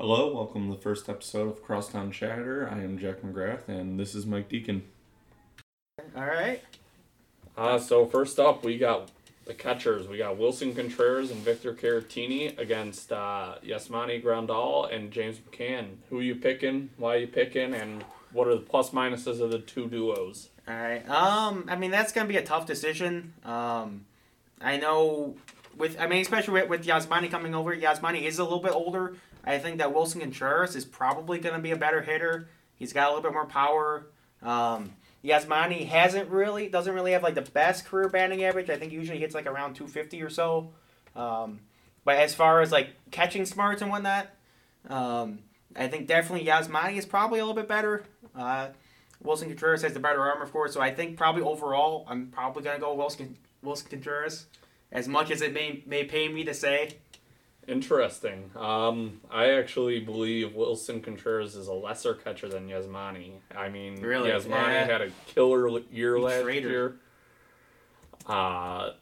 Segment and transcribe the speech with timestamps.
[0.00, 2.68] Hello, welcome to the first episode of Crosstown Chatter.
[2.70, 4.84] I am Jack McGrath, and this is Mike Deacon.
[6.14, 6.62] All right.
[7.56, 9.10] Uh, so first up, we got
[9.44, 10.06] the catchers.
[10.06, 15.96] We got Willson Contreras and Victor Caratini against uh, Yasmani Grandal and James McCann.
[16.10, 16.90] Who are you picking?
[16.96, 17.74] Why are you picking?
[17.74, 20.50] And what are the plus minuses of the two duos?
[20.68, 21.08] All right.
[21.10, 23.34] Um, I mean that's gonna be a tough decision.
[23.44, 24.04] Um,
[24.60, 25.34] I know
[25.76, 27.74] with I mean especially with, with Yasmani coming over.
[27.74, 29.16] Yasmani is a little bit older.
[29.44, 32.48] I think that Willson Contreras is probably gonna be a better hitter.
[32.74, 34.06] He's got a little bit more power.
[34.42, 38.70] Um, Yasmani hasn't really doesn't really have like the best career batting average.
[38.70, 40.70] I think he usually hits like around 250 or so.
[41.16, 41.60] Um,
[42.04, 44.28] but as far as like catching smarts and whatnot,
[44.88, 45.40] um,
[45.76, 48.04] I think definitely Yasmani is probably a little bit better.
[48.34, 48.68] Uh,
[49.22, 50.72] Willson Contreras has the better arm, of course.
[50.72, 54.46] So I think probably overall, I'm probably gonna go Willson Willson Contreras,
[54.92, 56.98] as much as it may may pain me to say.
[57.68, 58.50] Interesting.
[58.56, 63.32] Um, I actually believe Willson Contreras is a lesser catcher than Yasmani.
[63.54, 64.30] I mean, Really?
[64.30, 64.86] Yasmani Yeah.
[64.86, 66.70] had a killer year He last traded.
[66.70, 66.96] year.
[68.26, 68.92] Uh,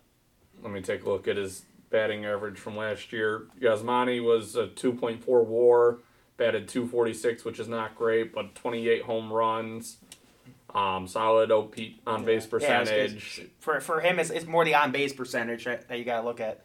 [0.62, 3.46] let me take a look at his batting average from last year.
[3.60, 5.98] Yasmani was a 2.4 WAR,
[6.36, 9.98] batted 246, which is not great, but 28 home runs.
[10.74, 13.38] Um, solid OP on base Yeah, percentage.
[13.38, 16.26] it's- for for him, it's, it's more the on base percentage that that you gotta
[16.26, 16.64] look at.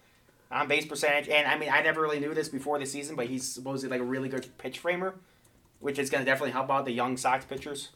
[0.51, 3.27] On base percentage, and I mean, I never really knew this before the season, but
[3.27, 5.15] he's supposedly like a really good pitch framer,
[5.79, 7.89] which is gonna definitely help out the young Sox pitchers.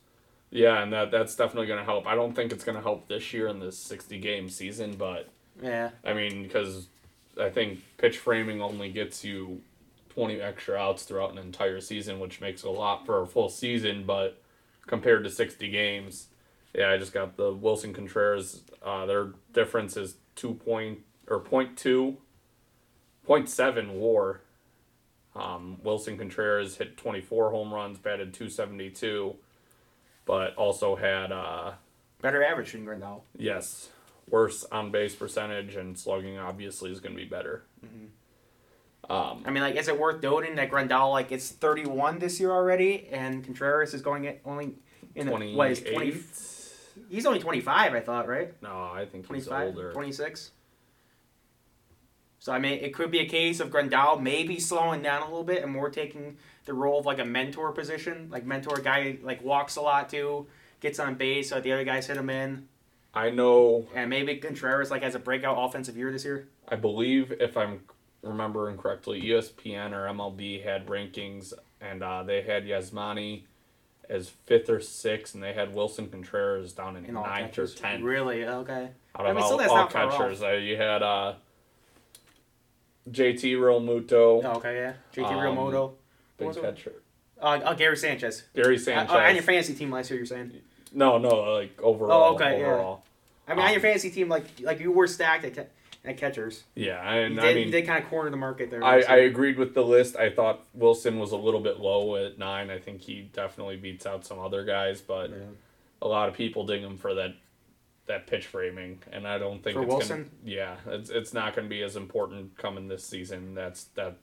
[0.51, 2.07] Yeah, and that that's definitely going to help.
[2.07, 5.27] I don't think it's going to help this year in this 60 game season, but
[5.61, 6.87] Yeah, I mean, because
[7.39, 9.61] I think pitch framing only gets you
[10.13, 14.05] 20 extra outs throughout an entire season, which makes a lot for a full season,
[14.05, 14.41] but
[14.87, 16.27] compared to 60 games,
[16.73, 18.61] yeah, I just got the Willson Contreras.
[18.81, 22.15] Uh, their difference is 2 point or point 0.2,
[23.27, 24.41] 0.7 war.
[25.35, 29.35] Um, Willson Contreras hit 24 home runs, batted 272,
[30.25, 31.73] but also had, uh,
[32.21, 33.21] better average than Grandal.
[33.37, 33.89] Yes,
[34.29, 37.63] worse on base percentage and slugging obviously is going to be better.
[39.09, 42.51] Um, I mean, like, is it worth noting that Grandal like it's 31 this year
[42.51, 44.75] already, and Contreras is going at only
[45.13, 46.15] in the, what is 20?
[47.09, 48.53] He's only 25, I thought, right?
[48.63, 49.93] No, I think he's 25, older.
[49.93, 50.51] 26.
[52.45, 55.43] So I mean, it could be a case of Grandal maybe slowing down a little
[55.43, 59.43] bit and more taking the role of like a mentor position, like mentor guy like
[59.43, 60.45] walks a lot too,
[60.79, 62.67] gets on base, so the other guys hit him in,
[63.15, 66.47] I know, and maybe Contreras like has a breakout offensive year this year.
[66.67, 67.79] I believe if I'm
[68.21, 71.51] remembering correctly, ESPN or MLB had rankings
[71.81, 73.41] and uh, they had Yasmani
[74.07, 78.03] as fifth or sixth, and they had Willson Contreras down in, In ninth or tenth.
[78.03, 78.45] Really?
[78.45, 78.89] Okay.
[79.17, 80.11] Out I of mean, all, still that's all not far off.
[80.19, 81.33] catchers, uh, you had uh,
[83.09, 84.93] JT Realmuto, Oh, okay, yeah.
[85.13, 85.93] JT Um, Realmuto.
[86.37, 86.93] big catcher.
[87.39, 88.43] Uh, uh, Gary Sanchez.
[88.55, 89.13] Gary Uh, Sanchez.
[89.13, 90.51] uh, on your fantasy team last year, you're saying?
[90.91, 92.31] No, no, like overall.
[92.31, 92.95] Oh, okay, yeah.
[93.47, 95.69] I mean, on your Um, fantasy team, like like you were stacked at,
[96.03, 96.63] at catchers.
[96.73, 98.83] Yeah, You did, I mean, did kind of cornered the market there.
[98.83, 100.15] I, I agreed with the list.
[100.15, 102.71] I thought Willson was a little bit low at nine.
[102.71, 105.35] I think he definitely beats out some other guys, but Yeah.
[106.01, 107.33] a lot of people ding him for that
[108.07, 110.09] that pitch framing, and I don't think For it's Willson?
[110.09, 113.55] Gonna, yeah, it's it's not going to be as important coming this season.
[113.55, 114.17] That's that.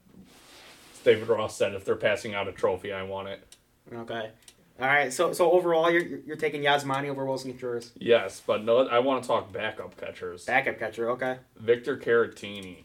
[1.04, 3.56] David Ross said, "If they're passing out a trophy, I want it."
[3.92, 4.30] Okay.
[4.80, 5.12] All right.
[5.12, 7.90] So so overall, you're you're taking Yasmani over Willson Contreras.
[7.98, 10.44] Yes, but no, I want to talk backup catchers.
[10.44, 11.10] Backup catcher.
[11.10, 11.38] Okay.
[11.56, 12.84] Victor Caratini.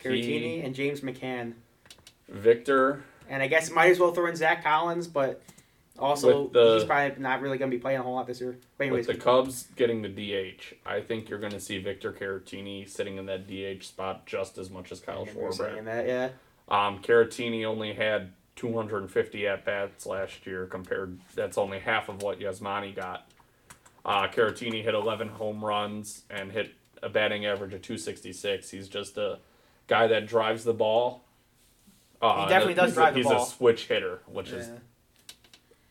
[0.00, 1.54] Caratini He- and James McCann.
[2.28, 5.42] Victor And I guess might as well throw in Zach Collins, but
[5.98, 8.58] also the- he's probably not really going to be playing a whole lot this year.
[8.78, 12.12] But anyways, With the Cubs getting the DH, I think you're going to see Victor
[12.12, 15.84] Caratini sitting in that DH spot just as much as Kyle you were saying Schwarber.
[15.84, 16.28] that, yeah.
[16.68, 21.18] Um, Caratini only had 250 at bats last year compared.
[21.34, 23.28] That's only half of what Yasmani got.
[24.04, 28.70] Uh, Caratini hit 11 home runs and hit a batting average of 266.
[28.70, 29.38] He's just a
[29.88, 31.24] guy that drives the ball.
[32.22, 33.38] Uh, He definitely does drive a, the He's ball.
[33.44, 34.74] He's a switch hitter, which is yeah.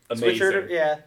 [0.09, 0.37] Amazing.
[0.37, 0.99] Switcher, yeah.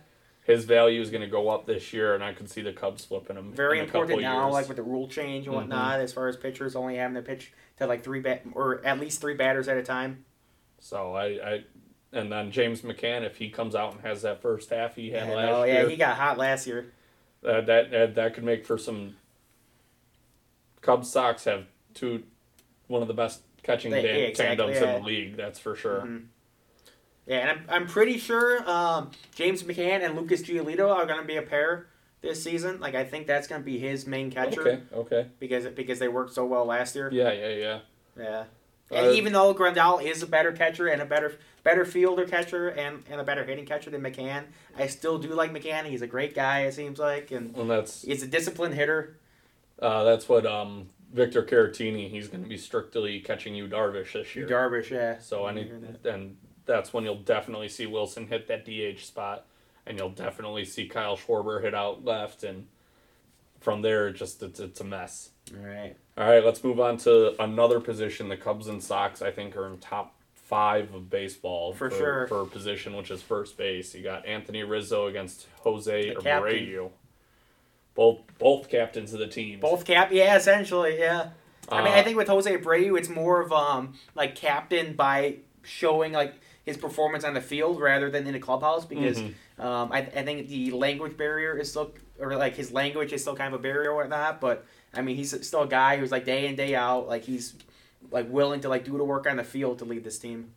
[0.45, 3.05] His value is going to go up this year, and I could see the Cubs
[3.05, 3.53] flipping him.
[3.53, 4.45] Very in a couple important now, years.
[4.45, 4.53] Mm-hmm.
[4.55, 7.53] like with the rule change and whatnot, as far as pitchers only having to pitch
[7.77, 10.25] to like three bat or at least three batters at a time.
[10.79, 11.65] So I, I,
[12.15, 15.29] and then James McCann, if he comes out and has that first half he had
[15.29, 16.93] Yeah, last no, yeah, year, he got hot last year.
[17.45, 19.17] uh, that that that could make for some.
[20.81, 22.23] Cubs Sox have two,
[22.87, 24.95] one of the best catching They- dan- yeah, exactly, tandems yeah.
[24.97, 25.37] in the league.
[25.37, 26.01] That's for sure.
[26.03, 26.25] Mhm.
[27.29, 31.27] Yeah, and I'm, I'm pretty sure um, James McCann and Lucas Giolito are going to
[31.27, 31.87] be a pair
[32.23, 32.81] this season.
[32.81, 36.09] Like I think that's going to be his main catcher Okay, okay, because because they
[36.09, 37.11] worked so well last year.
[37.13, 37.79] yeah, yeah, yeah.
[38.19, 38.45] Yeah.
[38.91, 42.69] And Uh, even though Grandal is a better catcher and a better better fielder catcher
[42.69, 44.45] and, and a better hitting catcher than McCann,
[44.79, 45.85] I still do like McCann.
[45.85, 49.19] He's a great guy, it seems like, and and that's he's a disciplined hitter.
[49.81, 52.09] uh, that's what um, Victor Caratini.
[52.11, 54.49] He's going to be strictly catching Yu Darvish this year.
[54.49, 55.19] Darvish, yeah.
[55.19, 55.71] So I any
[56.05, 56.37] and
[56.69, 59.47] that's when you'll definitely see Willson hit that DH spot,
[59.87, 62.67] and you'll definitely see Kyle Schwarber hit out left, and
[63.61, 65.31] from there, just it's, it's a mess.
[65.53, 65.97] All right.
[66.17, 68.29] All right, let's move on to another position.
[68.29, 72.27] The Cubs and Sox, I think, are in top five of baseball For sure.
[72.27, 73.95] for a position, which is first base.
[73.95, 76.21] You got Anthony Rizzo against Jose The.
[76.21, 76.91] Abreu.
[77.95, 79.59] Both both captains of the team.
[79.61, 81.31] Both cap, yeah, essentially, yeah.
[81.69, 85.39] I mean, Uh, I think with Jose Abreu, it's more of um like captain by
[85.63, 86.35] showing like
[86.69, 89.35] his performance on the field rather than in the clubhouse because Mhm.
[89.59, 93.35] um I, I think the language barrier is still or like his language is still
[93.35, 94.41] kind of a barrier or whatnot.
[94.41, 97.55] But I mean, he's still a guy who's like day in day out, like he's
[98.11, 100.53] like willing to like do the work on the field to lead this team.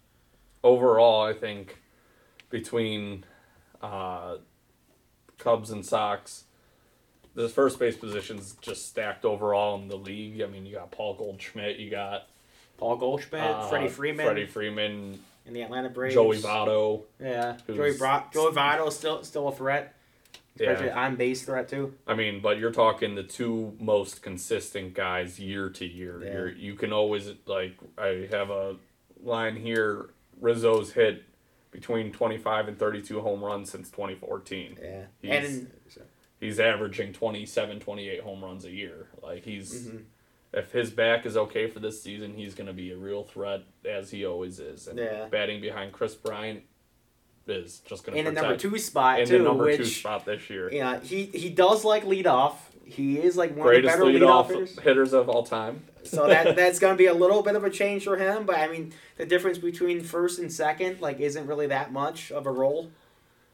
[0.64, 1.78] overall, I think
[2.50, 3.24] between
[3.82, 4.36] uh,
[5.40, 6.44] Cubs and Sox,
[7.34, 10.42] the first base position's just stacked overall in the league.
[10.42, 12.28] I mean, you got Paul Goldschmidt, you got
[12.78, 17.04] Paul Goldschmidt, uh, Freddie Freeman, Freddie Freeman, in the Atlanta Braves, Joey Votto.
[17.20, 19.96] yeah, Joey Bra- Joey Votto is still still a threat,
[20.56, 21.00] especially Yeah.
[21.06, 21.94] on base threat too.
[22.08, 26.22] I mean, but you're talking the two most consistent guys year to year.
[26.24, 26.32] Yeah.
[26.34, 28.76] You're, you can always like I have a
[29.24, 30.10] line here.
[30.42, 31.24] Rizzo's hit
[31.72, 34.78] between 25 and 32 home runs since 2014.
[34.82, 35.72] Yeah, He's- and
[36.40, 40.04] he's averaging 27 28 home runs a year like he's Mhm.
[40.54, 43.62] If his back is okay for this season he's going to be a real threat
[43.90, 45.28] as he always is and Yeah.
[45.30, 46.64] batting behind Kris Bryant
[47.48, 49.86] is just going to in the number two spot in too, the number which two
[49.86, 52.70] spot this year yeah, he he does like lead off.
[52.86, 54.80] He is like one greatest of the better leadoff leadoff hitters.
[54.80, 58.04] hitters of all time So that that's gonna be a little bit of a change
[58.04, 58.46] for him.
[58.46, 62.46] But I mean, the difference between first and second like isn't really that much of
[62.46, 62.92] a role.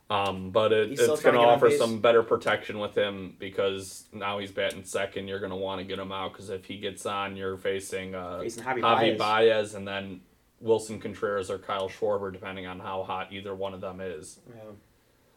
[0.09, 4.39] Um, but it, it's going to to offer some better protection with him because now
[4.39, 7.05] he's batting second you're going to want to get him out because if he gets
[7.05, 9.17] on you're facing uh, Facing Javy Javy Baez.
[9.17, 10.21] Baez and then
[10.63, 14.39] Willson Contreras or Kyle Schwarber, depending on how hot either one of them is.
[14.49, 14.61] Yeah.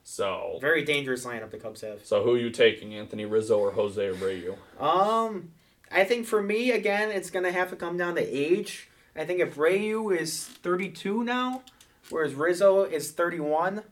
[0.02, 2.04] So, Very dangerous lineup the Cubs have.
[2.04, 4.56] so who are you taking, Anthony Rizzo or Jose Abreu?
[4.80, 5.52] Um,
[5.92, 8.88] I think for me again, it's gonna have to come down to age.
[9.14, 11.62] I think if Abreu is 32 now,
[12.08, 13.82] whereas Rizzo is 31,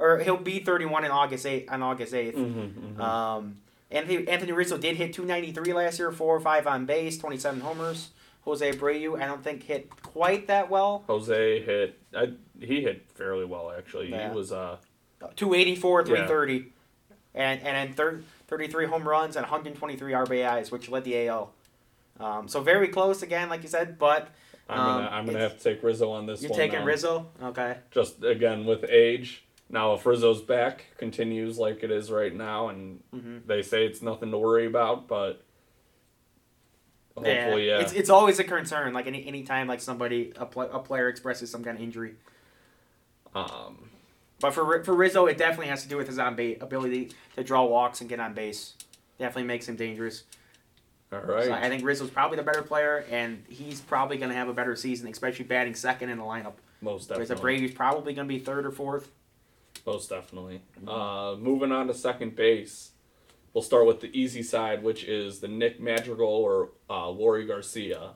[0.00, 2.34] or he'll be 31 in August 8 on August 8th.
[2.34, 3.58] Mm-hmm, Um,
[3.90, 8.10] Anthony, Anthony Rizzo did hit 293 last year, four or five on base, 27 homers.
[8.42, 11.04] Jose Abreu, I don't think hit quite that well.
[11.06, 11.98] Jose hit.
[12.16, 14.10] I, he hit fairly well actually.
[14.10, 14.30] Yeah.
[14.30, 14.78] He was uh
[15.36, 16.04] 284, Yeah.
[16.06, 16.72] 330,
[17.34, 21.52] and and then thir- 33 home runs and 123 RBIs, which led the AL.
[22.18, 24.28] Um, so very close again, like you said, but
[24.70, 26.86] I'm gonna Um, I'm gonna have to take Rizzo on this you're taking then.
[26.86, 27.28] Rizzo.
[27.42, 27.76] Okay.
[27.90, 29.44] Just again with age.
[29.70, 34.02] Now if Rizzo's back continues like it is right now, and hmm they say it's
[34.02, 35.42] nothing to worry about, but
[37.16, 37.80] hopefully yeah.
[37.80, 38.92] It's, it's always a concern.
[38.92, 42.14] Like any anytime like somebody a, pl- a player expresses some kind of injury.
[43.34, 43.90] um,
[44.40, 47.44] But for for Rizzo, it definitely has to do with his on base ability to
[47.44, 48.74] draw walks and get on base.
[49.18, 50.24] Definitely makes him dangerous.
[51.12, 51.44] all right.
[51.44, 54.54] So I think Rizzo's probably the better player, and he's probably going to have a
[54.54, 56.54] better season, especially batting second in the lineup.
[56.80, 57.56] Most Whereas definitely.
[57.58, 59.10] Abreu's probably going to be third or fourth.
[59.86, 60.60] Most definitely.
[60.86, 62.90] Uh, moving on to second base,
[63.54, 68.10] we'll start with the easy side, which is the Nick Madrigal or uh, Leury Garcia.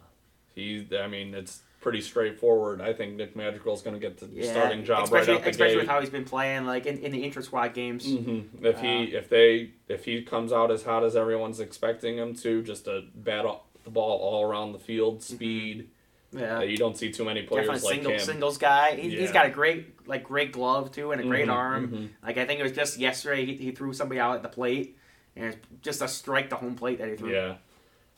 [0.55, 2.81] He, I mean, it's pretty straightforward.
[2.81, 5.75] I think Nick Madrigal's going to get the Yeah, starting job right out the especially
[5.75, 5.77] gate.
[5.79, 8.07] with how he's been playing, like in, in the inter squad games.
[8.07, 12.35] hmm If he, if they, if he comes out as hot as everyone's expecting him
[12.37, 13.45] to, just to bat
[13.85, 15.89] the ball all around the field, speed.
[16.35, 18.19] Yeah, you don't see too many players definitely like single, him.
[18.21, 18.97] singles guy.
[18.97, 19.21] He, Yeah.
[19.21, 21.89] He's got a great like great glove too, and a great Mhm, arm.
[21.89, 22.09] mhm.
[22.27, 24.97] Like I think it was just yesterday he, he threw somebody out at the plate,
[25.37, 27.33] and it's just a strike to home plate that he threw.
[27.33, 27.57] Yeah.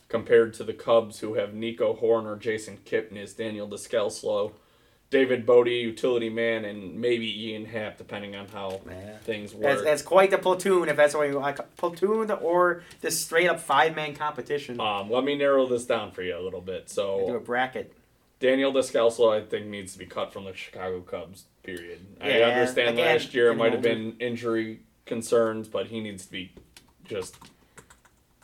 [0.09, 4.53] Compared to the Cubs, who have Nico Hoerner, Jason Kipnis, Daniel Descalso,
[5.09, 9.17] David Bote, utility man, and maybe Ian Happ, depending on how Yeah.
[9.19, 9.63] things work.
[9.63, 11.59] That's, that's quite the platoon, if that's what you like.
[11.77, 14.79] Platoon or this straight up five man competition.
[14.81, 16.89] um, let me narrow this down for you a little bit.
[16.89, 17.93] So do a bracket.
[18.39, 21.45] Daniel Descalso, I think, needs to be cut from the Chicago Cubs.
[21.63, 22.05] Period.
[22.21, 26.31] I understand again, last year it might have been injury concerns, but he needs to
[26.31, 26.51] be
[27.05, 27.35] just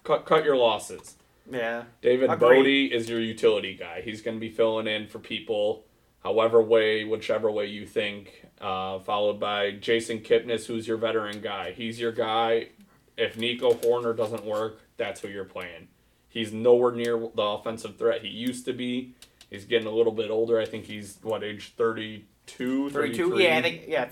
[0.03, 1.15] cut cut your losses.
[1.49, 1.83] Yeah.
[2.01, 2.89] David Agreed.
[2.91, 4.01] Bote is your utility guy.
[4.01, 5.83] He's going to be filling in for people,
[6.23, 8.45] however way, whichever way you think.
[8.59, 11.73] Uh, followed by Jason Kipnis, who's your veteran guy.
[11.73, 12.69] He's your guy.
[13.17, 15.89] If Nico Hoerner doesn't work, that's who you're playing.
[16.29, 19.13] He's nowhere near the offensive threat he used to be.
[19.53, 20.59] He's getting a little bit older.
[20.59, 22.89] I think he's what age 32, 32.
[23.29, 23.43] 33?
[23.43, 24.09] Yeah, I think yeah.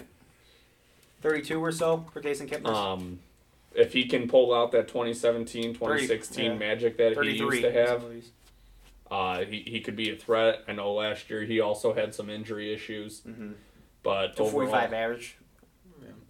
[1.24, 2.68] 32 or so for Jason Kipnis.
[2.68, 3.20] Um,
[3.74, 6.54] if he can pull out that 2017, 2016 yeah.
[6.56, 8.22] magic that he used to have, some
[9.10, 10.60] uh, he, he could be a threat.
[10.68, 13.56] I know last year he also had some injury issues, Mhm.
[14.04, 15.38] but To overall, 45 average.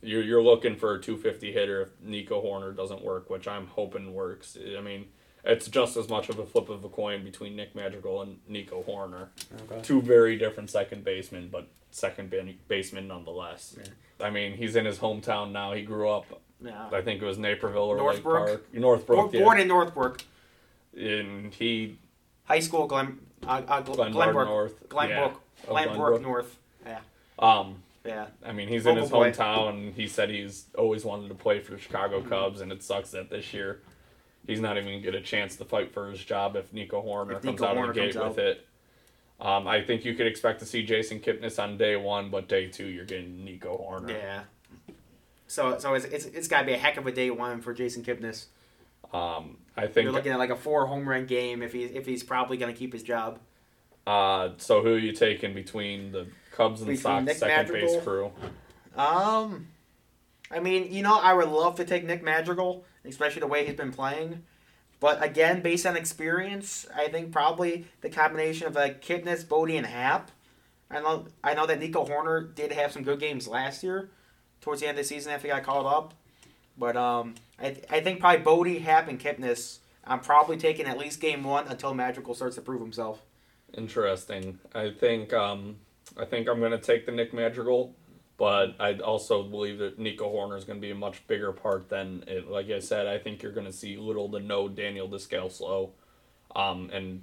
[0.01, 4.13] you're, you're looking for a 250 hitter if Nico Hoerner doesn't work, which I'm hoping
[4.13, 4.58] works.
[4.77, 5.10] I mean,
[5.43, 8.83] it's just as much of a flip of a coin between Nick Madrigal and Nico
[8.88, 9.27] Hoerner.
[9.71, 9.81] Okay.
[9.81, 13.75] Two very different second basemen, but second ba- baseman nonetheless.
[13.77, 14.25] Yeah.
[14.25, 15.74] I mean, he's in his hometown now.
[15.74, 16.25] He grew up,
[16.63, 16.89] Yeah.
[16.91, 18.48] I think it was Naperville or Lake Northbrook?
[18.48, 18.74] Park.
[18.74, 19.43] Northbrook, Born, yeah.
[19.43, 20.21] born in Northbrook.
[20.98, 21.98] and he
[22.45, 24.45] High school, Glen, uh, uh, Gl- Glenbrook Glenbrook.
[24.45, 24.89] North.
[24.89, 25.10] Glenbrook.
[25.10, 25.31] Yeah.
[25.67, 26.21] Oh, Glenbrook Glenbrook.
[26.21, 26.57] North.
[26.86, 27.00] Yeah.
[27.39, 28.27] Um, Yeah.
[28.45, 29.31] I mean, he's in his boy.
[29.31, 29.69] hometown.
[29.69, 32.29] and He said he's always wanted to play for the Chicago Mm-hmm.
[32.29, 33.81] Cubs, and it sucks that this year
[34.48, 37.38] he's not even gonna get a chance to fight for his job if Nico Hoerner
[37.38, 38.39] If comes Nico out Hoerner of the gate with out.
[38.39, 38.67] it.
[39.39, 42.67] Um, I think you could expect to see Jason Kipnis on day one, but day
[42.67, 44.10] two you're getting Nico Hoerner.
[44.10, 44.41] Yeah.
[45.48, 47.74] So so it's it's, it's got to be a heck of a day one for
[47.74, 48.45] Jason Kipnis.
[49.13, 50.05] Um, I think.
[50.05, 52.71] You're looking at like a four home run game if he's if he's probably going
[52.74, 53.39] to keep his job.
[54.07, 57.95] uh, so who are you taking between the Cubs and Between Sox Nick second Madrigal?
[57.95, 58.31] base crew?
[58.95, 59.67] Um,
[60.50, 63.75] I mean, you know, I would love to take Nick Madrigal, especially the way he's
[63.75, 64.43] been playing.
[65.00, 69.86] But again, based on experience, I think probably the combination of like Kipnis, Bote, and
[69.86, 70.29] Happ.
[70.91, 74.10] I know I know that Nico Hoerner did have some good games last year,
[74.62, 76.13] towards the end of the season after he got called up.
[76.77, 79.79] But um, I I think probably Bote, Happ, and Kipnis.
[80.05, 83.22] I'm probably taking at least game one until Madrigal starts to prove himself.
[83.74, 84.60] Interesting.
[84.74, 85.77] I think um,
[86.17, 87.96] I think I'm gonna take the Nick Madrigal,
[88.41, 92.24] but I also believe that Nico Hoerner is gonna be a much bigger part than
[92.25, 92.50] it.
[92.50, 95.91] Like I said, I think you're gonna see little to no Daniel Descalso,
[96.55, 97.21] um, and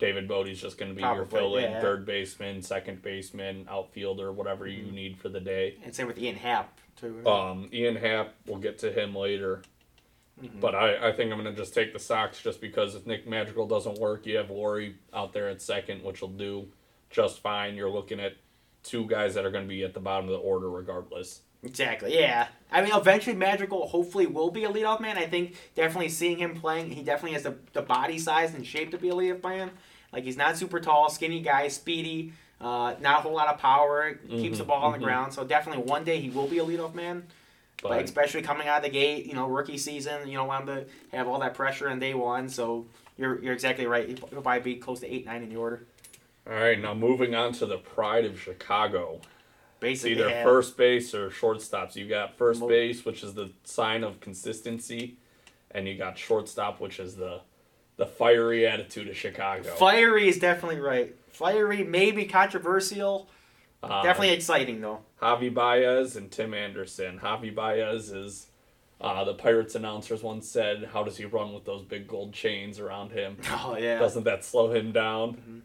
[0.00, 1.80] David Bote's just gonna be your fill-in yeah.
[1.80, 5.76] third baseman, second baseman, outfielder, whatever you need for the day.
[5.84, 7.24] And same with Ian Happ too.
[7.24, 9.62] Um, Ian Happ, we'll get to him later.
[10.42, 10.60] Mhm.
[10.60, 13.26] But I, I think I'm going to just take the Sox just because if Nick
[13.26, 16.68] Madrigal doesn't work, you have Leury out there at second, which will do
[17.08, 17.74] just fine.
[17.74, 18.36] You're looking at
[18.86, 21.42] two guys that are going to be at the bottom of the order regardless.
[21.62, 22.16] Exactly.
[22.18, 22.48] Yeah.
[22.70, 25.16] I mean, eventually Madrigal hopefully will be a leadoff man.
[25.18, 28.90] I think definitely seeing him playing, he definitely has the, the body size and shape
[28.92, 29.70] to be a leadoff man.
[30.12, 34.14] Like he's not super tall, skinny guy, speedy, uh, not a whole lot of power,
[34.30, 35.02] keeps the Mhm, ball on the mhm.
[35.02, 35.32] ground.
[35.32, 37.24] So definitely one day he will be a leadoff man.
[37.82, 40.68] But Like especially coming out of the gate, you know, rookie season, you don't want
[40.68, 42.48] him to have all that pressure on day one.
[42.48, 42.86] So
[43.18, 44.06] you're you're exactly right.
[44.08, 45.84] He'll probably be close to eight nine in the order.
[46.48, 49.20] All right, now moving on to the pride of Chicago.
[49.80, 51.96] Basically, either first base or shortstops.
[51.96, 55.18] You got first Mo- base, which is the sign of consistency,
[55.70, 57.40] and you got shortstop, which is the
[57.96, 59.74] the fiery attitude of Chicago.
[59.74, 61.14] Fiery is definitely right.
[61.28, 63.28] Fiery, maybe controversial.
[63.82, 65.00] Uh, Definitely exciting though.
[65.20, 67.18] Javy Baez and Tim Anderson.
[67.18, 68.46] Javy Baez is,
[69.00, 72.80] uh, the Pirates announcers once said, How does he run with those big gold chains
[72.80, 73.36] around him?
[73.50, 73.98] Oh yeah.
[73.98, 75.34] Doesn't that slow him down?
[75.34, 75.60] Mhm.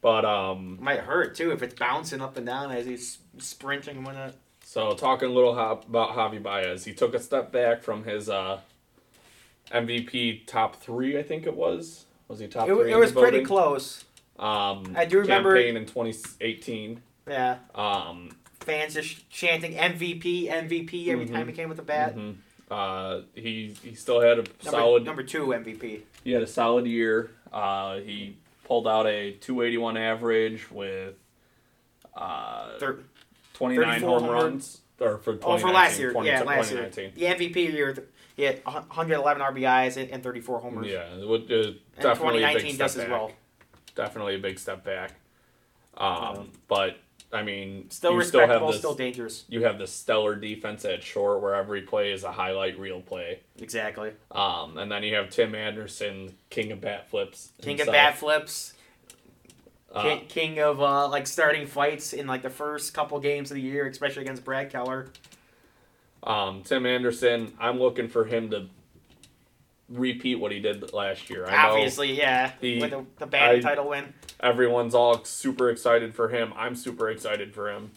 [0.00, 4.06] But, um, Might hurt too if it's bouncing up and down as he's sprinting and
[4.06, 4.34] whatnot.
[4.62, 8.28] so talking a little ho- about Javy Baez, he took a step back from his
[8.28, 8.60] uh,
[9.72, 12.06] MVP top three, I think it was.
[12.28, 12.92] Was he top It, three?
[12.92, 14.04] it was pretty close.
[14.38, 17.02] Um, I do remember- campaign in 2018.
[17.28, 17.58] Yeah.
[17.74, 21.32] Um, Fans just chanting MVP, MVP every Mhm.
[21.32, 22.14] time he came with the bat.
[22.16, 22.36] mhm.
[22.70, 26.02] Uh, he he still had a Number, solid number two MVP.
[26.22, 27.30] He had a solid year.
[27.50, 28.36] Uh, he
[28.68, 31.14] pulled out a 281 average with
[32.14, 33.00] uh, Thir-
[33.54, 34.80] 29 34 home runs.
[35.00, 36.12] Or for oh, for last year.
[36.12, 36.84] 20 Yeah, last year.
[36.90, 37.12] 2019.
[37.14, 40.86] The MVP year, he had 111 RBIs and, and 34 homers.
[40.86, 41.26] Yeah, it
[41.96, 43.04] And definitely a big step does back.
[43.04, 43.30] as well.
[43.94, 45.12] Definitely a big step back.
[45.96, 46.42] Um, Yeah.
[46.66, 46.98] But
[47.32, 48.78] I mean, Still you still have respectable, this.
[48.78, 49.44] still dangerous.
[49.48, 53.40] you have the stellar defense at short, where every play is a highlight reel play.
[53.58, 54.12] Exactly.
[54.30, 57.52] Um, and then you have Tim Anderson, king of bat flips.
[57.60, 57.88] King himself.
[57.88, 58.72] of bat flips.
[59.94, 63.56] Uh, King, king of uh, like starting fights in like the first couple games of
[63.56, 65.08] the year, especially against Brad Keller.
[66.22, 68.66] Um, Tim Anderson, I'm looking for him to
[69.88, 71.46] repeat what he did last year.
[71.46, 74.12] I know Obviously, yeah, he- with the, the I- title win.
[74.40, 76.52] everyone's all super excited for him.
[76.56, 77.92] I'm super excited for him.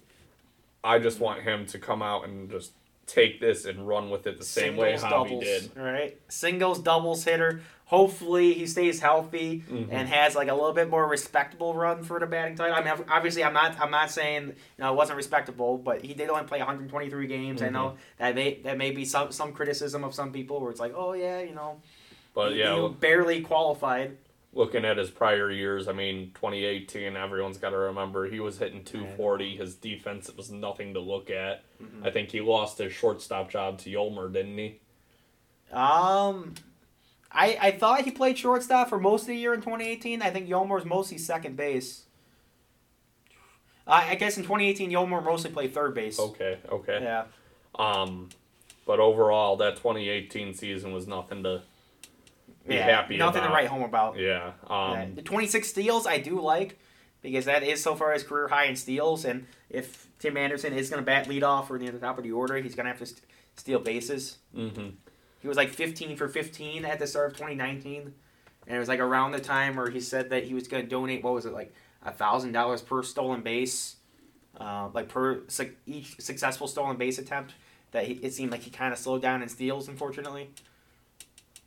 [0.83, 2.71] I just want him to come out and just
[3.05, 5.71] take this and run with it the same way Javy doubles, did.
[5.75, 7.61] Right, singles, doubles hitter.
[7.91, 9.89] Hopefully, he stays healthy Mhm.
[9.91, 12.73] and has like a little bit more respectable run for the batting title.
[12.73, 16.13] I mean, obviously, I'm not I'm not saying you know it wasn't respectable, but he
[16.13, 17.61] did only play 123 games.
[17.61, 17.73] I Mm-hmm.
[17.73, 20.93] know that may that may be some some criticism of some people where it's like,
[20.95, 21.81] oh yeah, you know,
[22.33, 24.15] But you, yeah, you barely qualified.
[24.53, 28.85] looking at his prior years, I mean, 2018, everyone's got to remember he was hitting
[28.85, 29.57] 240.
[29.57, 31.63] His defense was nothing to look at.
[31.83, 32.05] Mm-hmm.
[32.05, 34.79] I think he lost his shortstop job to Yolmer, didn't he?
[35.73, 36.53] Um,
[37.33, 40.21] I I thought he played shortstop for most of the year in 2018.
[40.21, 42.03] I think Yolmer was mostly second base.
[43.87, 46.19] I I guess in 2018, Yolmer mostly played third base.
[46.19, 46.99] Okay, okay.
[47.01, 47.23] Yeah.
[47.75, 48.29] Um,
[48.85, 51.61] but overall, that 2018 season was nothing to
[52.67, 52.83] be yeah.
[52.83, 53.47] happy Nothing about.
[53.49, 54.17] to write home about.
[54.17, 54.51] Yeah.
[54.69, 54.91] Yeah.
[55.03, 56.77] Um, The 26 steals I do like
[57.21, 59.25] because that is so far his career high in steals.
[59.25, 62.23] And if Tim Anderson is going to bat lead off or near the top of
[62.23, 63.21] the order, he's going to have to st-
[63.55, 64.37] steal bases.
[64.53, 64.89] hmm
[65.41, 68.13] He was like 15 for 15 at the start of 2019.
[68.67, 70.89] And it was like around the time where he said that he was going to
[70.89, 71.73] donate, what was it, like
[72.05, 73.95] $1,000 per stolen base,
[74.59, 77.55] uh, like per su- each successful stolen base attempt.
[77.91, 80.51] That he, it seemed like he kind of slowed down in steals, unfortunately.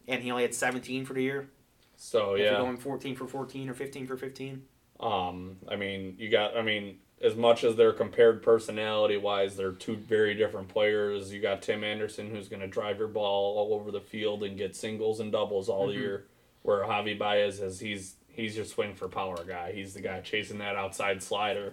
[0.09, 1.49] And he only had 17 for the year.
[1.97, 2.59] So If you're yeah.
[2.59, 4.63] going 14 for 14 or 15 for 15.
[5.01, 6.57] Um, I mean, you got.
[6.57, 11.33] I mean, as much as they're compared personality wise, they're two very different players.
[11.33, 14.59] You got Tim Anderson, who's going to drive your ball all over the field and
[14.59, 15.95] get singles and doubles all Mhm.
[15.95, 16.27] year.
[16.63, 19.73] Where Javy Baez is, he's he's your swing for power guy.
[19.73, 21.73] He's the guy chasing that outside slider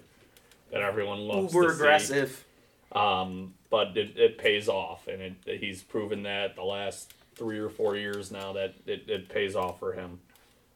[0.71, 1.53] that everyone loves.
[1.53, 2.45] Uber aggressive.
[2.91, 7.69] Um, but it, it pays off, and it, he's proven that the last three or
[7.69, 10.19] four years now that it, it pays off for him.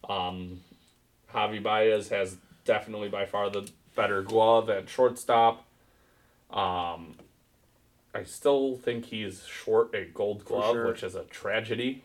[0.09, 0.61] Um,
[1.33, 5.65] Javy Baez has definitely by far the better glove at shortstop.
[6.51, 7.15] Um,
[8.13, 10.87] I still think he's short a gold glove, sure.
[10.87, 12.03] which is a tragedy.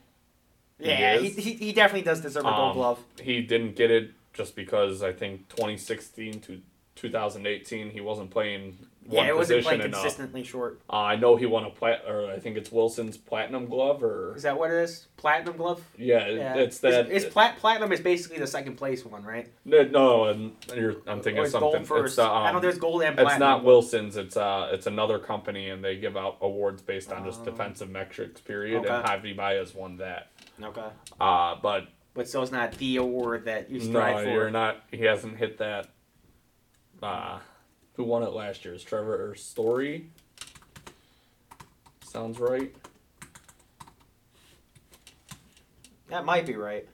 [0.78, 2.98] Yeah, he, he, he definitely does deserve a gold Um, glove.
[3.20, 6.62] He didn't get it just because I think 2016 to
[6.96, 9.80] 2018 he wasn't playing Yeah, it wasn't enough.
[9.80, 10.80] consistently short.
[10.88, 14.36] Uh, I know he won a plat, or I think it's Wilson's platinum glove, or
[14.36, 15.08] Is that what it is?
[15.16, 15.82] Platinum glove?
[15.98, 16.54] yeah, Yeah.
[16.56, 17.06] it's that.
[17.10, 19.48] It's, it's plat, platinum is basically the second place one, right?
[19.64, 21.72] no, no, I'm thinking Or of something.
[21.72, 22.12] gold first.
[22.12, 23.32] It's, uh, I know um, there's gold and platinum.
[23.32, 24.16] it's not Wilson's.
[24.16, 27.44] It's uh, it's another company, and they give out awards based on just Oh.
[27.46, 28.40] defensive metrics.
[28.40, 28.84] Period.
[28.84, 28.90] Okay.
[28.94, 30.28] And Javy Baez won that.
[30.62, 30.86] Okay.
[31.20, 34.30] Uh, but But still, it's not the award that you no, strive for.
[34.30, 34.82] you're not.
[34.92, 35.88] He hasn't hit that.
[37.02, 37.38] Uh,
[38.00, 38.72] who won it last year?
[38.72, 40.06] Is Trevor Story?
[42.02, 42.74] Sounds right.
[46.08, 46.88] That might be right.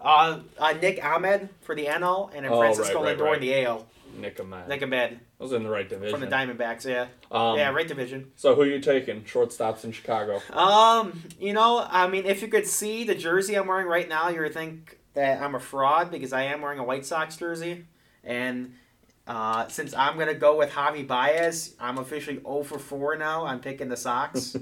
[0.00, 3.34] Uh, uh, Nick Ahmed for the NL and then Oh, Francisco right, right, Lindor right.
[3.34, 3.86] in the AL.
[4.16, 4.68] Nick Ahmed.
[4.68, 6.18] Nick Ahmed I was in the right division.
[6.18, 7.08] from the Diamondbacks, yeah.
[7.30, 8.32] Um, yeah, right division.
[8.36, 9.22] So who you taking?
[9.24, 10.40] Shortstops in Chicago.
[10.50, 14.30] Um, you know, I mean, if you could see the jersey I'm wearing right now,
[14.30, 17.84] you would think that I'm a fraud because I am wearing a White Sox jersey.
[18.24, 18.72] And
[19.26, 23.46] uh, since I'm going to go with Javy Baez, I'm officially 0 for 4 now.
[23.46, 24.56] I'm picking the Sox.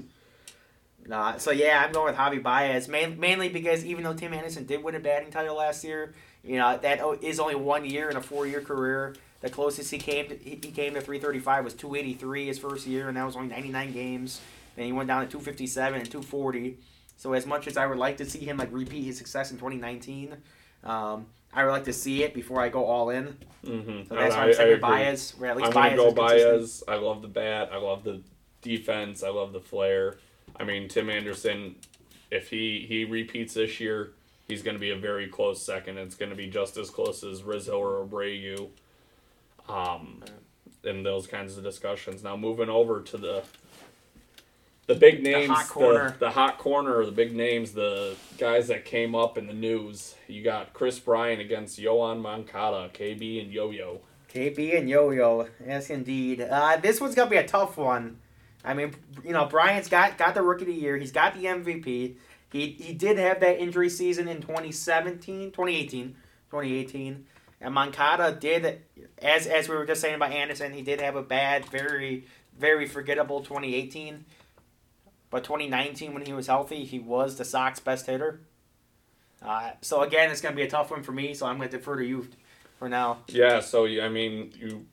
[1.11, 4.65] uh, so, yeah, I'm going with Javy Baez, main, mainly because even though Tim Anderson
[4.65, 8.17] did win a batting title last year, you know, that is only one year in
[8.17, 9.15] a four year career.
[9.41, 13.07] The closest he came to, he he came to 335 was 283 his first year,
[13.07, 14.41] and that was only 99 games.
[14.75, 16.77] Then he went down to 257 and 240.
[17.17, 19.57] So as much as I would like to see him like repeat his success in
[19.57, 20.37] 2019,
[20.83, 23.35] um, I would like to see it before I go all in.
[23.65, 24.07] Mm-hmm.
[24.07, 25.33] So that's why I'm saying Baez.
[25.37, 26.11] Where at least I'm Baez go.
[26.11, 26.83] Baez.
[26.87, 27.69] I love the bat.
[27.71, 28.21] I love the
[28.61, 29.23] defense.
[29.23, 30.17] I love the flair.
[30.57, 31.75] I mean, Tim Anderson.
[32.31, 34.13] If he he repeats this year,
[34.47, 35.97] he's going to be a very close second.
[35.97, 38.69] It's going to be just as close as Rizzo or Abreu.
[39.67, 40.23] Um,
[40.83, 42.23] in those kinds of discussions.
[42.23, 43.43] Now moving over to the
[44.93, 46.15] the big names, hot corner.
[46.19, 50.15] the hot corner, the big names, the guys that came up in the news.
[50.27, 54.01] You got Kris Bryan against Yoán Moncada, KB and Yo Yo.
[54.33, 56.41] KB and Yo-Yo, yes indeed.
[56.41, 58.17] Uh, this one's gonna be a tough one.
[58.63, 58.93] I mean,
[59.25, 60.97] you know, Bryant's got got the rookie of the year.
[60.97, 62.15] He's got the MVP.
[62.51, 66.15] He he did have that injury season in 2017, 2018,
[66.49, 67.25] 2018.
[67.59, 68.81] And Moncada did,
[69.21, 72.25] as as we were just saying about Anderson, he did have a bad, very
[72.57, 74.23] very forgettable 2018.
[75.31, 78.41] But 2019, when he was healthy, he was the Sox best hitter.
[79.41, 81.33] Uh, so again, it's gonna be a tough one for me.
[81.33, 82.27] So I'm gonna defer to you
[82.77, 83.19] for now.
[83.27, 84.85] Yeah, so I mean, you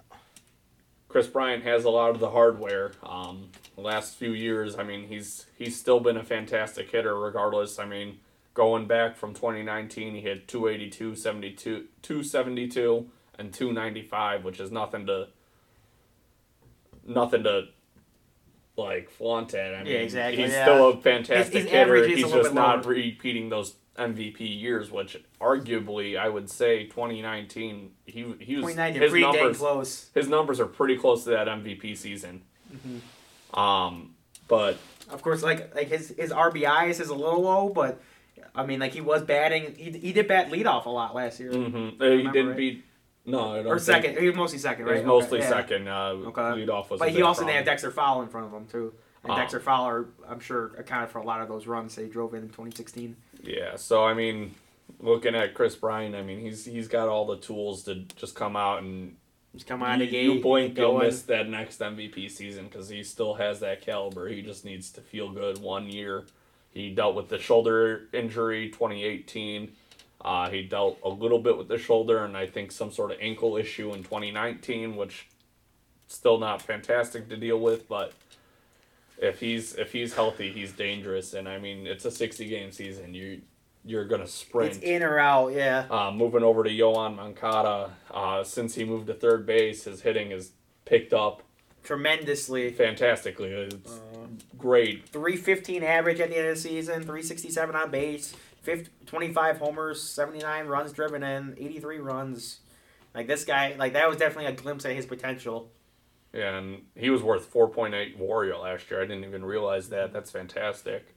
[1.08, 2.92] Kris Bryant has a lot of the hardware.
[3.02, 7.78] Um, the last few years, I mean, he's he's still been a fantastic hitter regardless.
[7.78, 8.20] I mean,
[8.54, 15.28] going back from 2019, he hit 282, 72, 272 and 295, which is nothing to
[17.06, 17.68] nothing to
[18.78, 19.74] like flaunt at.
[19.74, 20.64] I mean, Yeah, exactly, he's yeah.
[20.64, 22.06] still a fantastic His- his hitter.
[22.06, 22.94] He's just not lower.
[22.94, 29.12] repeating those MVP years, which arguably I would say 2019 he he was 2019, his
[29.12, 30.10] numbers close.
[30.14, 32.42] his numbers are pretty close to that MVP season.
[32.72, 33.58] Mm-hmm.
[33.58, 34.14] Um,
[34.46, 34.78] but
[35.10, 38.00] Of course, like like his his RBIs is a little low, but
[38.54, 39.74] I mean, like he was batting.
[39.76, 41.50] He, he did bat leadoff a lot last year.
[41.52, 42.02] Mm-hmm.
[42.02, 42.56] He didn't right?
[42.56, 42.84] beat.
[43.28, 43.66] No, I don't.
[43.68, 44.18] Or second.
[44.18, 44.96] He was mostly second, right?
[44.96, 45.56] was mostly Okay, yeah.
[45.56, 45.88] second.
[45.88, 46.40] Uh, Okay.
[46.42, 47.00] Leadoff was.
[47.00, 47.56] a But he also problem.
[47.56, 48.94] had Dexter Fowler in front of him too.
[49.24, 49.36] And Oh.
[49.36, 52.48] Dexter Fowler, I'm sure, accounted for a lot of those runs they drove in in
[52.48, 53.16] 2016.
[53.42, 54.54] Yeah, so I mean,
[55.00, 58.56] looking at Kris Bryant, I mean, he's he's got all the tools to just come
[58.56, 59.16] out and
[59.54, 60.22] Just come out of you, the gate.
[60.76, 64.28] you you'll miss that next MVP season because he still has that caliber.
[64.28, 66.24] He just needs to feel good one year.
[66.70, 69.72] He dealt with the shoulder injury 2018.
[70.20, 73.18] Uh, he dealt a little bit with the shoulder and I think some sort of
[73.20, 75.28] ankle issue in 2019, which
[76.08, 78.12] still not fantastic to deal with, but
[79.20, 81.34] if he's if he's healthy, he's dangerous.
[81.34, 83.14] And I mean, it's a 60 game season.
[83.14, 83.42] You
[83.84, 84.70] you're gonna sprint.
[84.76, 85.86] It's in or out, yeah.
[85.90, 90.30] Uh, moving over to Yoán Moncada, uh, since he moved to third base, his hitting
[90.32, 90.50] has
[90.84, 91.42] picked up
[91.84, 92.70] Tremendously.
[92.72, 93.50] fantastically.
[93.50, 94.26] It's Uh,
[94.58, 95.08] great.
[95.08, 98.34] 315 average at the end of the season, 367 on base,
[98.68, 102.60] 50, 25 homers, 79 runs driven in, 83 runs.
[103.14, 105.72] Like this guy, like that was definitely a glimpse at his potential.
[106.34, 109.00] Yeah, And he was worth 4.8 Warrior last year.
[109.00, 110.12] I didn't even realize that.
[110.12, 111.14] That's fantastic.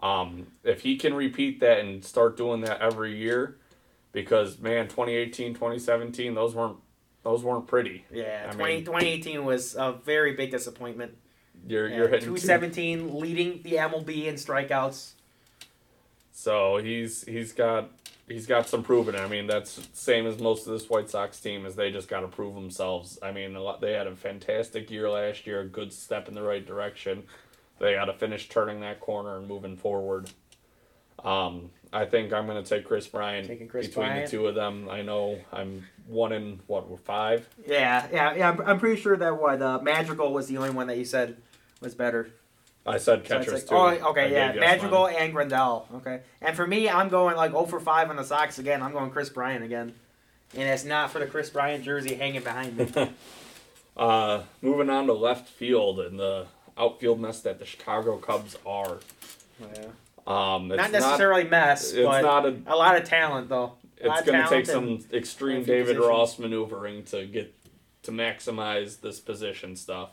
[0.00, 3.58] Um, if he can repeat that and start doing that every year,
[4.12, 6.76] because man, 2018, 2017, those weren't
[7.24, 8.04] those weren't pretty.
[8.12, 11.18] Yeah, I 20, mean- 2018 was a very big disappointment.
[11.66, 15.14] You're you're hitting two- 217, leading the MLB in strikeouts.
[16.38, 17.90] So he's he's got
[18.28, 19.16] he's got some proving.
[19.16, 22.20] I mean, that's same as most of this White Sox team is they just got
[22.20, 23.18] to prove themselves.
[23.20, 26.34] I mean, a lot, they had a fantastic year last year, a good step in
[26.34, 27.24] the right direction.
[27.80, 30.30] They got to finish turning that corner and moving forward.
[31.24, 34.26] Um, I think I'm going to take Kris Bryant Kris between Bryant.
[34.26, 34.88] the two of them.
[34.88, 37.48] I know I'm one in what we're five.
[37.66, 38.50] Yeah, yeah, yeah.
[38.50, 41.38] I'm, I'm pretty sure that what uh, Madrigal was the only one that you said
[41.80, 42.30] was better.
[42.86, 43.74] I said So catchers like- too.
[43.74, 45.84] oh, I okay, yeah, gave Madrigal and Grandal.
[45.96, 48.82] Okay, and for me, I'm going like 0 for 5 on the Sox again.
[48.82, 49.94] I'm going Kris Bryant again,
[50.54, 53.10] and it's not for the Kris Bryant jersey hanging behind me.
[53.96, 58.98] Uh, moving on to left field and the outfield mess that the Chicago Cubs are.
[59.60, 59.86] Yeah.
[60.24, 62.56] Um, it's not necessarily mess, It's but not a.
[62.68, 63.72] a lot of talent though.
[63.96, 66.06] It's going to take some extreme and a few David positions.
[66.08, 67.52] Ross maneuvering to get
[68.04, 70.10] to maximize this position stuff.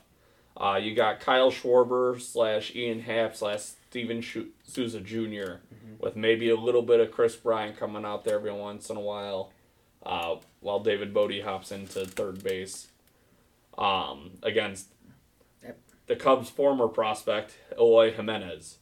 [0.57, 4.23] Uh, you got Kyle Schwarber slash Ian Happ slash Steven
[4.63, 6.03] Souza junior Mm-hmm.
[6.03, 9.01] with maybe a little bit of Kris Bryant coming out there every once in a
[9.01, 9.51] while,
[10.05, 12.87] uh, while David Bote hops into third base.
[13.77, 14.87] Um, against
[15.63, 15.77] Yep.
[16.07, 18.77] the Cubs' former prospect Eloy Jimenez.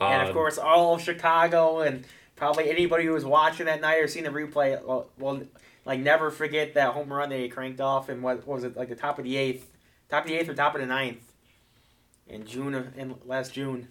[0.00, 2.04] and of course all of Chicago and
[2.36, 5.42] probably anybody who was watching that night or seen the replay will, will
[5.84, 8.88] like never forget that home run he cranked off and what, what was it like
[8.88, 9.68] the top of the eighth,
[10.08, 11.32] top of the eighth or top of the ninth,
[12.26, 13.88] in June of in last June.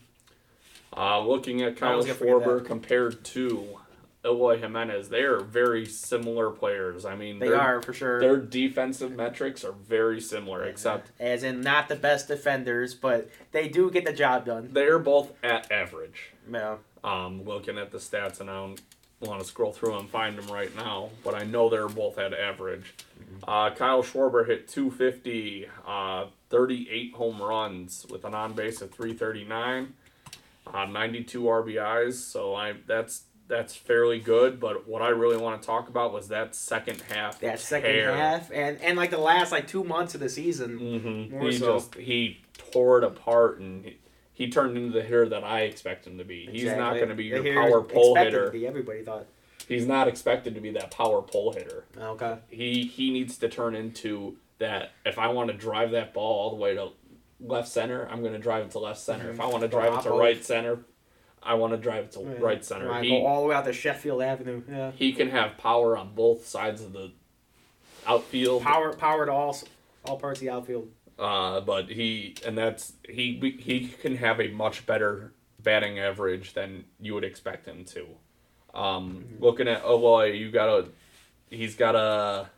[0.95, 3.77] Uh, looking at Kyle Schwarber compared to
[4.23, 7.05] Eloy Jimenez, they are very similar players.
[7.05, 8.19] I mean, They are for sure.
[8.19, 13.67] Their defensive metrics are very similar, except as in not the best defenders, but they
[13.67, 14.69] do get the job done.
[14.71, 16.31] they're both at average.
[16.49, 16.77] Yeah.
[17.03, 18.81] Um, looking at the stats, and I don't
[19.21, 22.33] want to scroll through and find them right now, but I know they're both at
[22.33, 22.93] average.
[23.47, 29.93] Uh, Kyle Schwarber hit 250, uh, 38 home runs with an on base of 339,
[30.73, 32.13] uh, 92 RBIs.
[32.13, 34.59] So I that's that's fairly good.
[34.59, 37.39] But what I really want to talk about was that second half.
[37.39, 38.15] That second tear.
[38.15, 40.79] half and and like the last like two months of the season.
[40.79, 41.37] Mm-hmm.
[41.37, 41.75] More he so.
[41.75, 43.97] just he tore it apart and he,
[44.33, 46.47] he turned into the hitter that I expect him to be.
[46.51, 48.67] He's not going to be your The power expected hitter.
[48.67, 49.27] Everybody thought.
[49.67, 51.85] He's not expected to be that power pull hitter.
[51.97, 52.37] Okay.
[52.49, 54.91] He he needs to turn into that.
[55.05, 56.89] If I want to drive that ball all the way to
[57.39, 59.29] left center, I'm going to drive it to left center.
[59.29, 60.79] If I want to drive it to right center,
[61.43, 62.33] I want to drive it to Yeah.
[62.39, 63.01] right center.
[63.01, 64.63] He go all the way out to Sheffield Avenue.
[64.69, 64.91] Yeah.
[64.91, 67.11] he can have power on both sides of the
[68.07, 68.63] outfield.
[68.63, 69.57] Power power to all
[70.05, 70.89] all parts of the outfield.
[71.19, 76.85] Uh, but he and that's he he can have a much better batting average than
[76.99, 78.07] you would expect him to.
[78.73, 80.87] Um, looking at Eloy, you got a
[81.49, 82.49] he's got a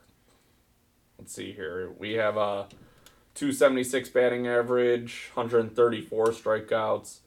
[1.17, 1.91] let's see here.
[1.97, 2.67] We have a
[3.35, 7.19] 276 batting average, 134 strikeouts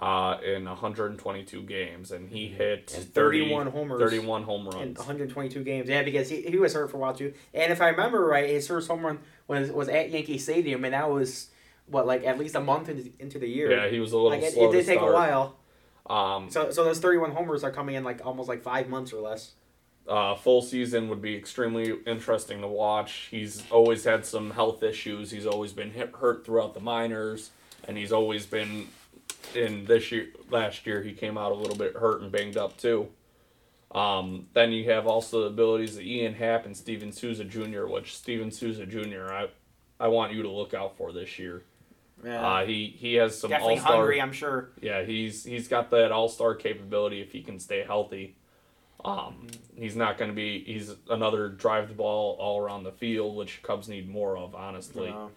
[0.00, 4.98] uh, in 122 games, and he hit And 30 31 homers 31 home in runs.
[4.98, 5.88] 122 games.
[5.88, 7.32] Yeah, because he, he was hurt for a while too.
[7.54, 10.94] And if I remember right, his first home run was was at Yankee Stadium, and
[10.94, 11.48] that was
[11.86, 13.70] what like at least a month into, into the year.
[13.70, 15.12] Yeah, he was a little like it, it did to take start.
[15.12, 15.56] a while.
[16.08, 19.20] Um, So so those 31 homers are coming in like almost like five months or
[19.20, 19.52] less.
[20.08, 23.26] uh, full season would be extremely interesting to watch.
[23.30, 25.32] He's always had some health issues.
[25.32, 27.50] He's always been hit, hurt throughout the minors,
[27.88, 28.86] and he's always been
[29.54, 32.76] in this year, last year, he came out a little bit hurt and banged up
[32.76, 33.08] too.
[33.92, 38.16] Um, then you have also the abilities of Ian Happ and Steven Souza Jr., which
[38.16, 39.32] Steven Souza Jr.
[39.32, 39.48] I,
[39.98, 41.62] I want you to look out for this year.
[42.24, 42.46] Yeah.
[42.46, 43.96] Uh, he he has some Definitely all star.
[43.96, 44.70] hungry, I'm sure.
[44.80, 48.36] Yeah, he's he's got that all star capability if he can stay healthy.
[49.04, 50.64] Um, he's not going to be.
[50.64, 55.08] He's another drive the ball all around the field, which Cubs need more of, honestly.
[55.08, 55.28] Uh,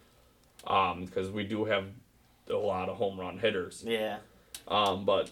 [0.72, 1.86] Um, because we do have
[2.50, 3.84] a lot of home run hitters.
[3.86, 4.18] yeah.
[4.68, 5.32] Um, but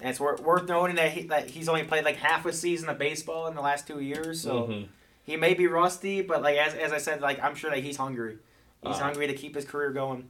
[0.00, 2.88] And it's worth, worth noting that, he, that he's only played like half a season
[2.88, 4.88] of baseball in the last two years, so mhm.
[5.24, 7.96] he may be rusty, but like as, as I said, like I'm sure that he's
[7.96, 8.38] hungry.
[8.84, 10.28] He's Uh, hungry to keep his career going.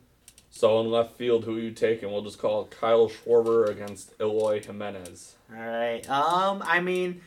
[0.51, 2.11] So in left field, who you taking?
[2.11, 5.37] We'll just call it Kyle Schwarber against Eloy Jimenez.
[5.55, 6.09] All right.
[6.09, 7.21] Um, I mean,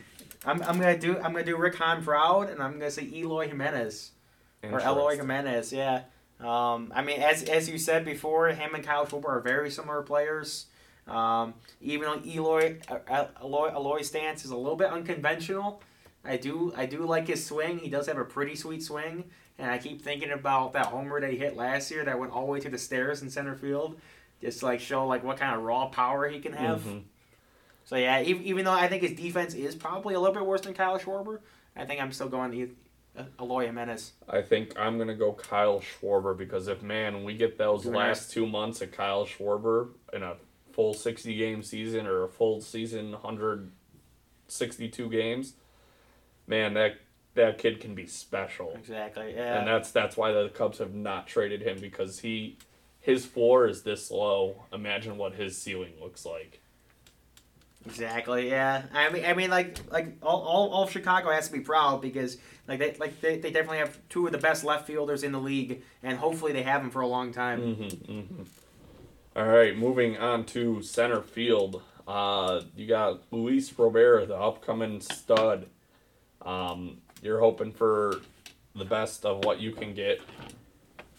[0.46, 3.48] I'm, I'm gonna do I'm gonna do Rick Hahn proud, and I'm gonna say Eloy
[3.48, 4.12] Jimenez
[4.64, 5.72] or Eloy Jimenez.
[5.72, 6.04] Yeah.
[6.40, 10.02] Um, I mean, as as you said before, him and Kyle Schwarber are very similar
[10.02, 10.66] players.
[11.08, 15.82] Um, even though Eloy uh, Eloy Eloy's stance is a little bit unconventional,
[16.26, 17.80] I do I do like his swing.
[17.80, 19.26] He does have a pretty sweet swing,
[19.62, 22.52] and I keep thinking about that homer he hit last year that went all the
[22.52, 24.02] way to the stairs in center field,
[24.42, 26.82] just to, like show like what kind of raw power he can have.
[26.82, 27.04] Mhm.
[27.86, 30.62] So yeah, even, even though I think his defense is probably a little bit worse
[30.62, 31.42] than Kyle Schwarber,
[31.76, 32.72] I think I'm still going to
[33.18, 34.14] uh, Eloy Jimenez.
[34.28, 38.32] I think I'm gonna go Kyle Schwarber because if man, we get those You're last
[38.32, 40.38] two months of Kyle Schwarber in a
[40.72, 45.54] full 60 game season or a full season 162 games,
[46.48, 46.96] man, that
[47.36, 48.74] that kid can be special.
[48.76, 49.34] Exactly.
[49.36, 49.60] Yeah.
[49.60, 52.58] And that's that's why the Cubs have not traded him because he
[53.00, 54.64] his floor is this low.
[54.74, 56.62] Imagine what his ceiling looks like.
[57.86, 58.50] Exactly.
[58.50, 58.84] Yeah.
[58.94, 62.00] I mean, I mean, like, like all, all, all of Chicago has to be proud
[62.02, 65.32] because, like, they, like they, they definitely have two of the best left fielders in
[65.32, 67.60] the league, and hopefully they have them for a long time.
[67.60, 68.44] Mm-hmm, mm-hmm.
[69.36, 71.82] All right, moving on to center field.
[72.08, 75.68] Uh, you got Luis Robert, the upcoming stud.
[76.44, 78.22] Um, you're hoping for
[78.76, 80.22] the best of what you can get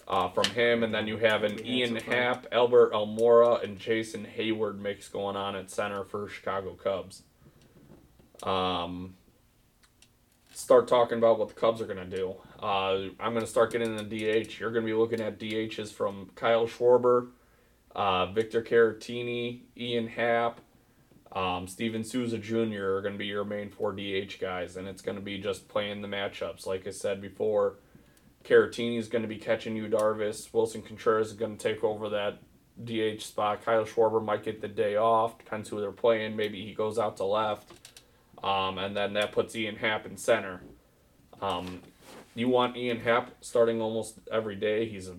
[0.08, 1.96] uh, from him, and then you have an Ian.
[1.96, 7.22] Happ, Albert Almora, and Jason Heyward mix going on at center for Chicago Cubs.
[8.42, 9.14] Um,
[10.52, 12.34] start talking about what the Cubs are going to do.
[12.60, 14.58] Uh, I'm going to start getting in the DH.
[14.60, 17.28] You're going to be looking at DHs from Kyle Schwarber,
[17.94, 20.60] uh, Victor Caratini, Ian Happ,
[21.32, 22.96] um, Steven Souza Jr.
[22.96, 25.68] are going to be your main four DH guys, and it's going to be just
[25.68, 26.66] playing the matchups.
[26.66, 27.76] Like I said before,
[28.44, 30.50] Caratini is going to be catching Yu, Darvish.
[30.52, 32.38] Willson Contreras is going to take over that
[32.84, 33.64] DH spot.
[33.64, 35.38] Kyle Schwarber might get the day off.
[35.38, 36.36] Depends who they're playing.
[36.36, 37.70] Maybe he goes out to left.
[38.42, 40.62] Um, and then that puts Ian Happ in center.
[41.40, 41.80] Um,
[42.34, 44.86] you want Ian Happ starting almost every day.
[44.86, 45.16] He's a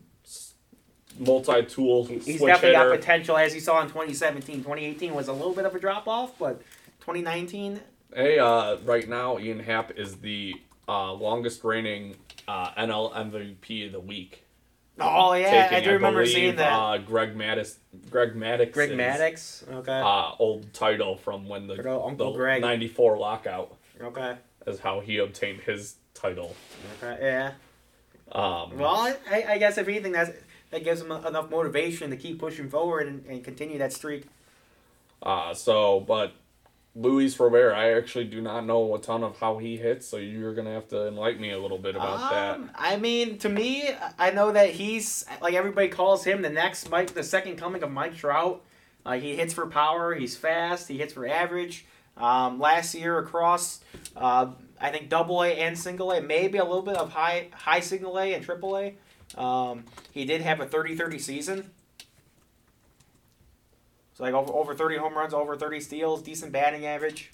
[1.19, 2.71] multi-tool He's definitely hitter.
[2.73, 4.57] got potential, as you saw in 2017.
[4.57, 6.59] 2018 was a little bit of a drop off, but
[7.01, 7.79] 2019,
[8.15, 10.53] Hey, uh, right now Ian Happ is the
[10.87, 12.15] uh, longest reigning
[12.47, 14.43] uh, NL MVP of the week.
[14.99, 16.71] oh yeah, I do remember believe, seeing that.
[16.71, 17.77] Uh, Greg Mattis,
[18.11, 19.67] Greg Maddux, Greg Maddux.
[19.67, 19.99] Okay.
[19.99, 22.61] uh, old title from when the, Uncle the Greg.
[22.61, 24.35] '94 lockout okay.
[24.67, 26.55] is how he obtained his title.
[27.01, 27.17] Okay.
[27.19, 27.51] Yeah.
[28.31, 30.31] Um, Well, I, I guess if anything, that's
[30.73, 34.25] that gives him enough motivation to keep pushing forward and, and continue that streak.
[35.21, 36.33] uh, so, but
[36.95, 40.53] Luis Robert, I actually do not know a ton of how he hits, so you're
[40.53, 42.55] gonna have to enlighten me a little bit about that.
[42.55, 46.89] Um, I mean, to me, I know that he's like everybody calls him the next
[46.89, 48.63] Mike, the second coming of Mike Trout.
[49.05, 50.13] Uh, he hits for power.
[50.15, 50.87] He's fast.
[50.87, 51.85] He hits for average.
[52.15, 53.79] Um, last year across,
[54.15, 57.79] uh, I think Double A and Single A, maybe a little bit of high high
[57.79, 58.95] Single A and Triple A.
[59.37, 61.71] Um, he did have a 30-30 season.
[64.13, 67.31] So like over, over 30 home runs, over 30 steals, decent batting average.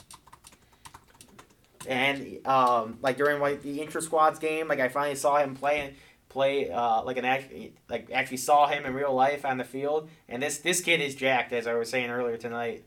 [1.88, 5.96] And um, like during like the intra squads game, like I finally saw him play
[6.30, 7.52] play uh, like an act,
[7.90, 10.10] like actually saw him in real life on the field.
[10.28, 12.84] And this this kid is jacked, as I was saying earlier tonight.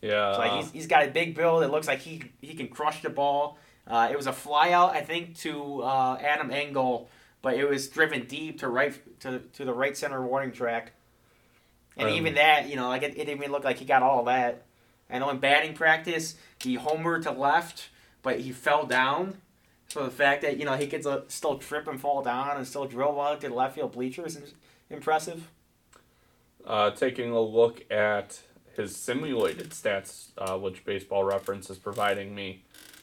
[0.00, 1.62] Yeah, So like he's, he's got a big build.
[1.62, 3.58] It looks like he he can crush the ball.
[3.86, 7.08] Uh, it was a flyout, I think, to uh, Adam Engel,
[7.42, 10.92] but it was driven deep to right to, to the right center warning track.
[11.96, 14.02] And Um, even that, you know, like it, it didn't even look like he got
[14.02, 14.62] all of that.
[15.10, 17.88] I know in batting practice he homered to left,
[18.22, 19.38] but he fell down.
[19.88, 22.66] So the fact that you know he could uh, still trip and fall down and
[22.66, 24.54] still drill well to the left field bleachers is
[24.88, 25.48] impressive.
[26.66, 28.40] uh, taking a look at
[28.76, 32.62] his simulated stats, uh, which Baseball Reference is providing me.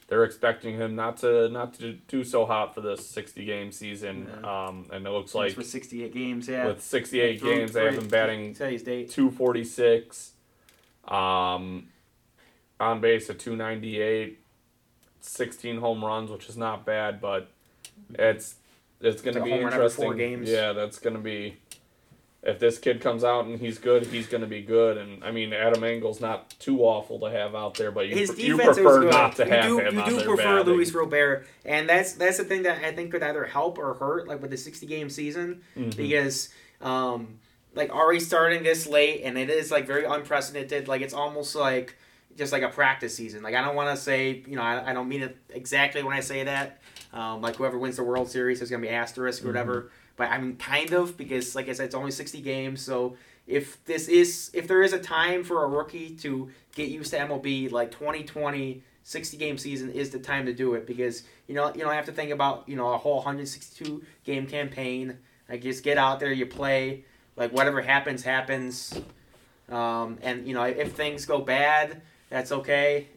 [0.10, 4.28] They're expecting him not to not to do so hot for this 60 game season.
[4.44, 6.66] Um, and it looks like with 68 games, yeah.
[6.66, 9.10] with 68 Through- games, they have him batting date.
[9.12, 10.32] 246,
[11.08, 11.88] um,
[12.80, 14.40] on base at 298,
[15.22, 17.52] 16 home runs, which is not bad, but
[18.16, 18.56] it's
[19.02, 20.06] it's going to be home run every interesting.
[20.06, 20.50] four games.
[20.50, 21.58] Yeah, that's going to be.
[22.42, 24.98] If this kid comes out and he's good, he's going to be good.
[24.98, 28.40] And I mean, Adam Engel's not too awful to have out there, but you, His
[28.40, 30.74] you prefer not to you have do, him You do prefer batting.
[30.74, 34.26] Luis Robert, and that's that's the thing that I think could either help or hurt,
[34.28, 35.98] like with the 60 game season, Mhm.
[35.98, 36.48] because
[36.82, 37.40] um,
[37.76, 40.88] like already starting this late, and it is like very unprecedented.
[40.88, 41.98] Like it's almost like
[42.38, 43.44] just like a practice season.
[43.44, 46.16] Like I don't want to say, you know, I, I don't mean it exactly when
[46.16, 46.80] I say that.
[47.12, 49.92] Um, like whoever wins the World Series is gonna be asterisk or whatever.
[50.20, 52.82] But I mean, kind of because, like I said, it's only 60 games.
[52.82, 53.16] So
[53.48, 57.20] if this is, if there is a time for a rookie to get used to
[57.20, 61.74] MLB, like 2020 60 game season is the time to do it because you know
[61.74, 65.18] you don't have to think about you know a whole 162 game campaign.
[65.48, 67.06] Like just get out there, you play.
[67.38, 69.02] Like whatever happens, happens.
[69.70, 73.08] Um, and you know if things go bad, that's okay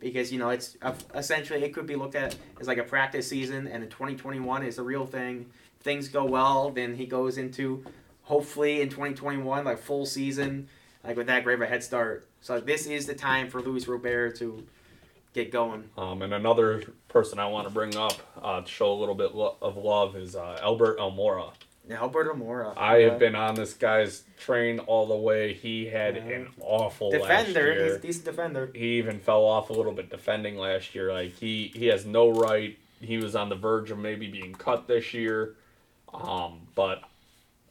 [0.00, 3.28] because you know it's uh, essentially it could be looked at as like a practice
[3.28, 5.46] season, and in 2021 is the real thing.
[5.82, 7.84] Things go well, then he goes into
[8.22, 10.68] hopefully in 2021 like full season,
[11.04, 12.26] like with that great of a head start.
[12.40, 14.64] So this is the time for Luis Robert to
[15.34, 15.84] get going.
[15.98, 19.34] Um, and another person I want to bring up uh, to show a little bit
[19.34, 21.52] lo- of love is uh, Albert Almora.
[21.88, 22.74] Yeah, Albert Almora.
[22.76, 25.52] I have been on this guy's train all the way.
[25.52, 26.22] He had Yeah.
[26.22, 27.84] an awful defender.
[27.84, 28.70] He's a decent defender.
[28.72, 31.12] He even fell off a little bit defending last year.
[31.12, 32.78] Like he he has no right.
[33.00, 35.56] He was on the verge of maybe being cut this year.
[36.12, 37.02] Um, but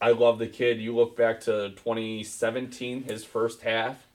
[0.01, 0.79] I love the kid.
[0.79, 4.07] You look back to 2017, his first half.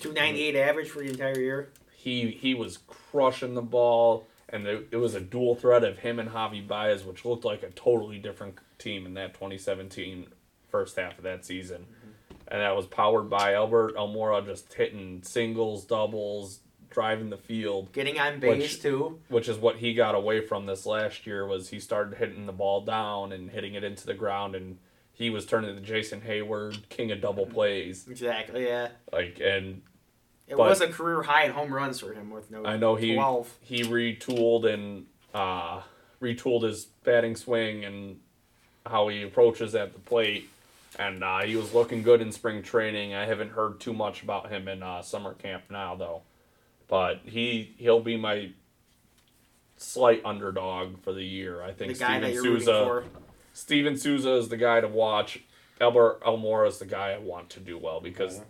[0.00, 1.68] 298 average for the entire year.
[1.96, 6.18] He he was crushing the ball, and it, it was a dual threat of him
[6.18, 10.26] and Javy Baez, which looked like a totally different team in that 2017
[10.70, 11.86] first half of that season.
[12.48, 16.60] And that was powered by Albert Almora just hitting singles, doubles,
[16.94, 19.18] driving the field, Getting on base Which- too.
[19.28, 22.52] which is what he got away from this last year was he started hitting the
[22.52, 24.78] ball down and hitting it into the ground and
[25.12, 28.06] he was turning to Jason Heyward, king of double plays.
[28.08, 28.64] Exactly.
[28.66, 28.88] Yeah.
[29.12, 29.82] Like and
[30.48, 32.64] It was a career high in home runs for him with no.
[32.64, 33.54] I know he 12.
[33.60, 35.82] he retooled and uh,
[36.22, 38.20] retooled his batting swing and
[38.86, 40.48] how he approaches at the plate.
[40.96, 43.14] And uh, he was looking good in spring training.
[43.14, 46.22] I haven't heard too much about him in uh, summer camp now, though.
[46.94, 48.50] But he he'll be my
[49.76, 51.60] slight underdog for the year.
[51.60, 52.84] I The think guy that Steven you're rooting Souza.
[52.84, 53.04] for.
[53.52, 55.40] Steven Souza is the guy to watch.
[55.80, 58.40] Albert Almora is the guy I want to do well because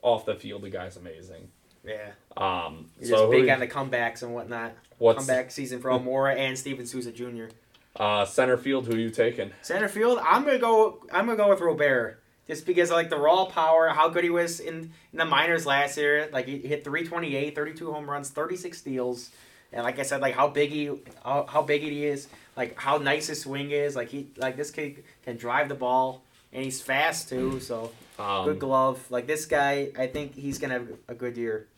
[0.00, 1.48] off the field the guy's amazing.
[1.84, 2.12] Yeah.
[2.38, 4.72] Um, He's so just big on the comebacks and whatnot.
[4.96, 7.48] what's Comeback season for Almora and Steven Souza Jr.
[7.96, 9.50] Uh, center field, who are you taking?
[9.60, 11.00] Center field, I'm gonna go.
[11.12, 12.19] I'm gonna go with Robert,
[12.50, 15.96] just because like the raw power, how good he was in, in the minors last
[15.96, 16.28] year.
[16.32, 19.30] Like he hit 328, 32 home runs, 36 steals,
[19.72, 20.90] and like I said, like how big he,
[21.24, 23.94] how, how big he is, like how nice his swing is.
[23.94, 27.60] Like he, like this kid can drive the ball, and he's fast too.
[27.60, 28.98] So Um, good glove.
[29.10, 31.68] Like this guy, I think he's gonna have a good year.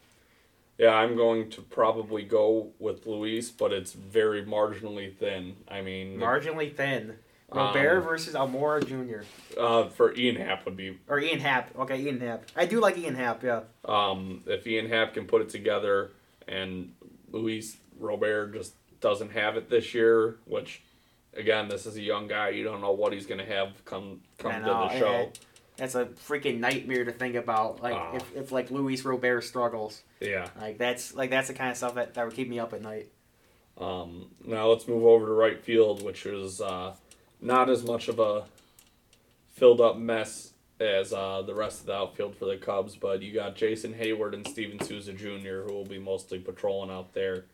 [0.79, 5.57] yeah, I'm going to probably go with Luis, but it's very marginally thin.
[5.69, 7.19] I mean, Marginally thin.
[7.55, 9.25] Robert Um, versus Almora Jr.
[9.61, 11.77] uh, for Ian Happ would be or Ian Happ.
[11.79, 12.45] Okay, Ian Happ.
[12.57, 13.43] I do like Ian Happ.
[13.43, 13.61] Yeah.
[13.85, 16.12] um, if Ian Happ can put it together,
[16.49, 16.93] and
[17.31, 20.83] Luis Robert just doesn't have it this year, which
[21.35, 22.51] again, this is a young guy.
[22.51, 25.31] You don't know what he's going to have come come to the show.
[25.77, 27.83] That's a freaking nightmare to think about.
[27.83, 28.15] Like Ah.
[28.17, 30.49] if, if like Luis Robert struggles, Yeah.
[30.61, 32.83] like that's like that's the kind of stuff that, that would keep me up at
[32.83, 33.09] night.
[33.79, 36.95] Um, now let's move over to right field, which is uh,
[37.43, 38.45] not as much of a
[39.51, 43.35] filled up mess as uh, the rest of the outfield for the Cubs, but you
[43.35, 47.45] got Jason Heyward and Steven Souza Jr., who will be mostly patrolling out there.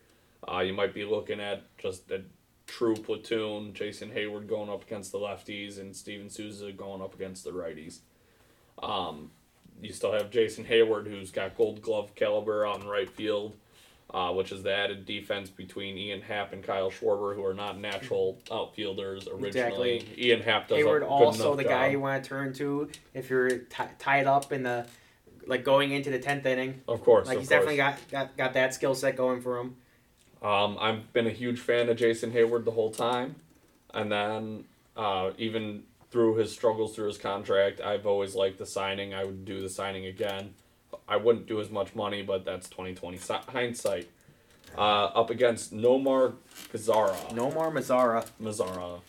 [0.46, 2.22] Uh, you might be looking at just a
[2.66, 7.44] true platoon Jason Heyward going up against the lefties and Steven Souza going up against
[7.44, 8.00] the righties.
[8.82, 9.30] Um,
[9.82, 13.56] you still have Jason Heyward, who's got gold glove caliber out in right field
[14.14, 17.78] uh, which is the added defense between Ian Happ and Kyle Schwarber, who are not
[17.78, 19.96] natural outfielders originally.
[19.96, 20.26] Exactly.
[20.28, 21.70] Ian Happ does Heyward a good also the job.
[21.72, 24.86] guy you want to turn to if you're t- tied up in the
[25.46, 26.80] like going into the tenth inning.
[26.88, 27.60] Of course, Like of he's course.
[27.60, 29.76] definitely got, got got that skill set going for him.
[30.42, 33.34] Um, I've been a huge fan of Jason Heyward the whole time,
[33.92, 34.64] and then
[34.96, 39.12] uh, even through his struggles through his contract, I've always liked the signing.
[39.12, 40.54] I would do the signing again.
[41.08, 43.18] I wouldn't do as much money, but that's twenty twenty
[43.48, 44.08] hindsight.
[44.76, 46.34] Uh, up against Nomar
[46.70, 47.16] Pizarra.
[47.30, 48.26] Nomar Mazara.
[48.40, 49.00] Mazara.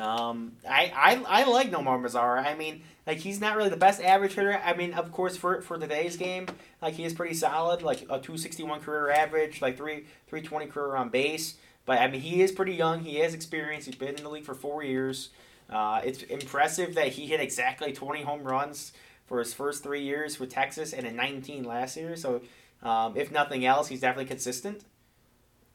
[0.00, 2.44] Um, I, I I like Nomar Mazara.
[2.44, 4.58] I mean, like he's not really the best average hitter.
[4.64, 6.46] I mean, of course, for for today's game,
[6.80, 7.82] like he is pretty solid.
[7.82, 11.56] Like a two sixty one career average, like three three twenty career on base.
[11.84, 13.00] But I mean, he is pretty young.
[13.00, 13.84] He has experience.
[13.84, 15.30] He's been in the league for four years.
[15.68, 18.92] Uh, it's impressive that he hit exactly twenty home runs
[19.26, 22.16] for his first three years with Texas and a nineteen last year.
[22.16, 22.42] So,
[22.82, 24.84] um, if nothing else, he's definitely consistent.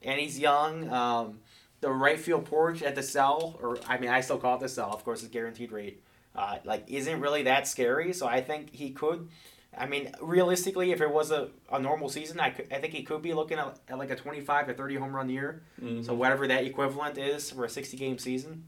[0.01, 0.89] And he's young.
[0.91, 1.39] Um,
[1.81, 4.69] the right field porch at the cell, or I mean, I still call it the
[4.69, 4.91] cell.
[4.93, 6.01] Of course, it's guaranteed rate.
[6.35, 8.13] Uh, like, isn't really that scary.
[8.13, 9.27] So I think he could.
[9.77, 13.03] I mean, realistically, if it was a, a normal season, I, could, I think he
[13.03, 15.61] could be looking at, at like a 25 to 30 home run year.
[15.81, 16.03] Mhm.
[16.05, 18.65] So whatever that equivalent is for a 60 game season.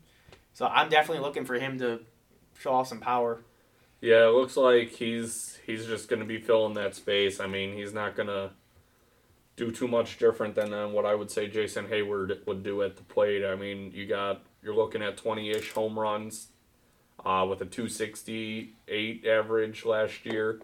[0.54, 2.02] So I'm definitely looking for him to
[2.60, 3.42] show off some power.
[4.02, 7.40] Yeah, it looks like he's he's just going to be filling that space.
[7.40, 8.52] I mean, he's not going to
[9.56, 12.96] do too much different than uh, what I would say Jason Heyward would do at
[12.96, 13.46] the plate.
[13.46, 16.48] I mean, you got you're looking at 20-ish home runs
[17.26, 20.62] uh, with a 268 average last year,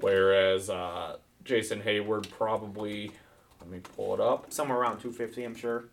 [0.00, 3.12] whereas uh, Jason Heyward probably
[3.60, 5.84] let me pull it up Somewhere around 250, I'm sure.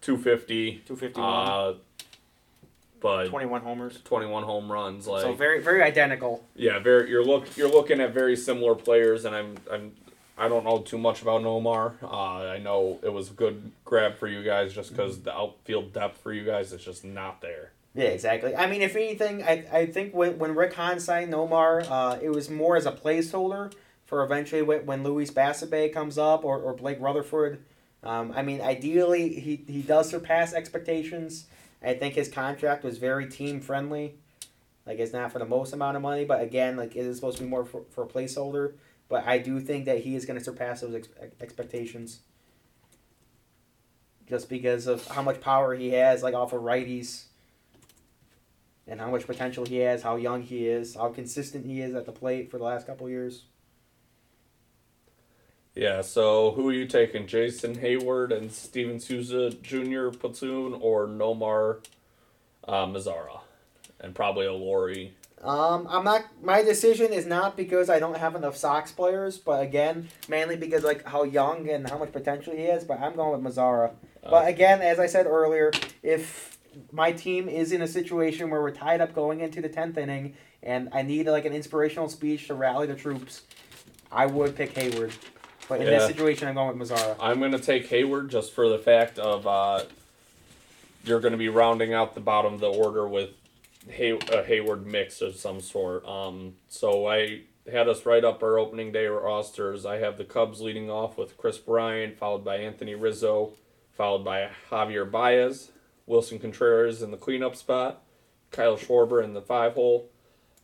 [0.00, 1.76] 250 251.
[3.02, 4.00] But 21 homers.
[4.04, 6.44] 21 home runs like so very very identical.
[6.54, 7.10] Yeah, very.
[7.10, 7.56] You're look.
[7.56, 9.56] You're looking at very similar players, and I'm.
[9.70, 9.92] I'm.
[10.38, 12.02] I don't know too much about Nomar.
[12.02, 15.92] Uh, I know it was a good grab for you guys just because the outfield
[15.92, 17.72] depth for you guys is just not there.
[17.94, 18.56] Yeah, exactly.
[18.56, 22.30] I mean, if anything, I, I think when, when Rick Hahn signed Nomar, uh, it
[22.30, 23.72] was more as a placeholder
[24.06, 27.62] for eventually when, when Luis Basabe comes up or, or Blake Rutherford.
[28.02, 31.46] Um, I mean, ideally, he, he does surpass expectations.
[31.84, 34.14] I think his contract was very team friendly.
[34.86, 37.38] Like, it's not for the most amount of money, but again, like, it is supposed
[37.38, 38.74] to be more for, for a placeholder.
[39.08, 41.08] But I do think that he is going to surpass those ex-
[41.40, 42.20] expectations.
[44.28, 47.24] Just because of how much power he has, like, off of righties
[48.86, 52.06] and how much potential he has, how young he is, how consistent he is at
[52.06, 53.44] the plate for the last couple years.
[55.74, 56.02] Yeah.
[56.02, 60.08] So who are you taking, Jason Heyward and Steven Souza Jr.
[60.08, 61.84] platoon, or Nomar
[62.66, 63.40] uh, Mazara,
[64.00, 65.10] and probably a Leury?
[65.42, 66.24] Um, I'm not.
[66.42, 70.84] My decision is not because I don't have enough Sox players, but again, mainly because
[70.84, 72.84] like how young and how much potential he has.
[72.84, 73.92] But I'm going with Mazara.
[74.22, 76.58] But again, as I said earlier, if
[76.92, 80.34] my team is in a situation where we're tied up going into the tenth inning,
[80.62, 83.42] and I need like an inspirational speech to rally the troops,
[84.12, 85.12] I would pick Heyward.
[85.72, 86.06] But in this Yeah.
[86.08, 87.16] situation, I'm going with Mazara.
[87.18, 89.84] I'm gonna take Heyward just for the fact of uh,
[91.04, 93.30] you're gonna be rounding out the bottom of the order with
[93.88, 96.04] Hay- a Heyward mix of some sort.
[96.06, 99.86] Um, so I had us write up our opening day rosters.
[99.86, 103.54] I have the Cubs leading off with Kris Bryant, followed by Anthony Rizzo,
[103.92, 105.70] followed by Javier Baez,
[106.06, 108.02] Willson Contreras in the cleanup spot,
[108.50, 110.10] Kyle Schwarber in the five hole,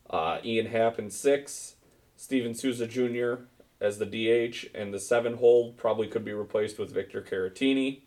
[0.07, 1.77] uh, Ian Happ in six,
[2.15, 3.43] Steven Souza Jr.
[3.81, 8.01] as the DH, and the seven hole probably could be replaced with Victor Caratini.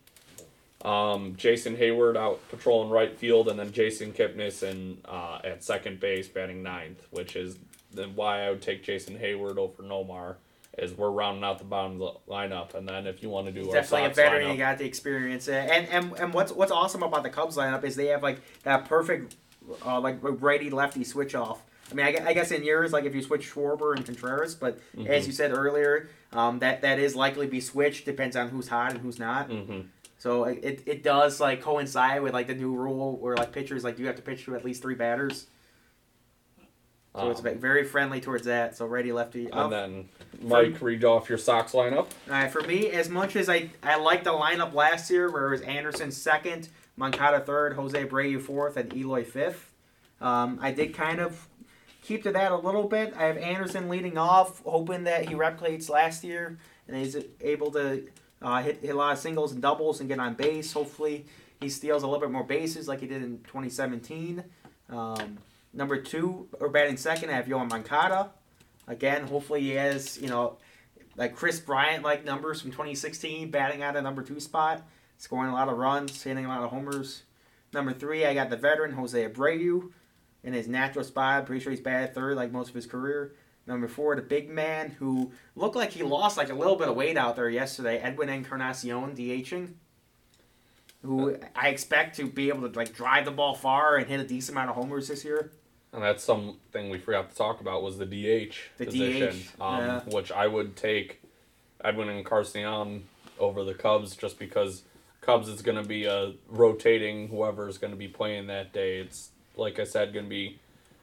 [0.85, 6.01] Um, Jason Heyward out patrolling right field, and then Jason Kipnis in, uh, at second
[6.01, 7.57] base batting ninth, which is
[7.93, 10.37] then why I would take Jason Heyward over Nomar.
[10.79, 13.53] Is we're rounding out the bottom of the lineup, and then if you want to
[13.53, 14.49] do our Definitely a veteran.
[14.49, 17.85] lineup, You got the experience, and and and what's what's awesome about the Cubs lineup
[17.85, 19.37] is they have like that perfect,
[19.85, 21.63] uh, like righty lefty switch off.
[21.93, 24.79] I mean, I, I guess in years, like if you switch Schwarber and Contreras, but
[25.07, 28.05] as you said earlier, um, that that is likely be switched.
[28.07, 29.49] Depends on who's hot and who's not.
[29.51, 29.81] hmm
[30.19, 33.99] So it, it, does like coincide with like the new rule where like pitchers like
[33.99, 35.47] you have to pitch to at least three batters.
[37.15, 38.75] So it's Um, ve- very friendly towards that.
[38.77, 39.49] So righty lefty.
[39.53, 40.09] and then
[40.41, 42.07] Mike read off your Sox lineup.
[42.07, 45.49] All right, for me, as much as I I liked the lineup last year, where
[45.49, 49.73] it was Anderson second, Moncada third, Jose Abreu fourth, and Eloy fifth,
[50.23, 51.49] um, I did kind of
[52.03, 53.15] keep to that a little bit.
[53.17, 58.07] I have Anderson leading off, hoping that he replicates last year and he's able to
[58.43, 60.73] uh, hit, hit a lot of singles and doubles and get on base.
[60.73, 61.25] Hopefully,
[61.61, 64.43] he steals a little bit more bases like he did in 2017.
[64.91, 65.39] Um,
[65.73, 68.31] number two, or batting second, I have Yoán Moncada.
[68.89, 70.57] Again, hopefully he has, you know,
[71.17, 74.83] like Kris Bryant like numbers from 2016, batting out of number two spot,
[75.19, 77.23] scoring a lot of runs, hitting a lot of homers.
[77.73, 79.93] Number three, I got the veteran Jose Abreu
[80.45, 81.47] in his natural spot.
[81.47, 83.35] Pretty sure he's batted third like most of his career.
[83.67, 86.97] Number four, the big man who looked like he lost like a little bit of
[86.97, 89.75] weight out there yesterday, Edwin Encarnacion DHing.
[91.03, 94.25] Who I expect to be able to like drive the ball far and hit a
[94.25, 95.51] decent amount of homers this year.
[95.93, 99.81] And that's something we forgot to talk about was the DH The position, DH, um,
[99.81, 100.01] yeah.
[100.07, 101.21] which I would take
[101.85, 103.05] Edwin Encarnacion
[103.39, 104.83] over the Cubs just because
[105.21, 108.99] Cubs is going to be a rotating whoever is going to be playing that day.
[108.99, 110.59] It's like I said, going to be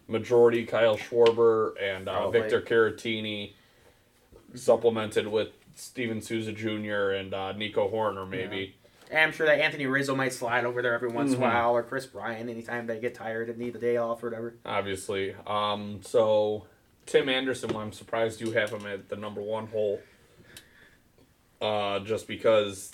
[0.08, 2.42] majority Kyle Schwarber and uh, Probably.
[2.42, 3.52] Victor Caratini,
[4.56, 7.12] supplemented with Steven Souza Jr.
[7.12, 8.76] and uh, Nico Hoerner maybe.
[9.12, 11.42] And I'm sure that Anthony Rizzo might slide over there every once in Mhm.
[11.42, 14.28] a while, or Kris Bryant anytime they get tired and need the day off or
[14.30, 14.56] whatever.
[14.66, 16.66] Obviously, um, so
[17.06, 20.00] Tim Anderson, well, I'm surprised you have him at the number one hole.
[21.62, 22.92] Uh, just because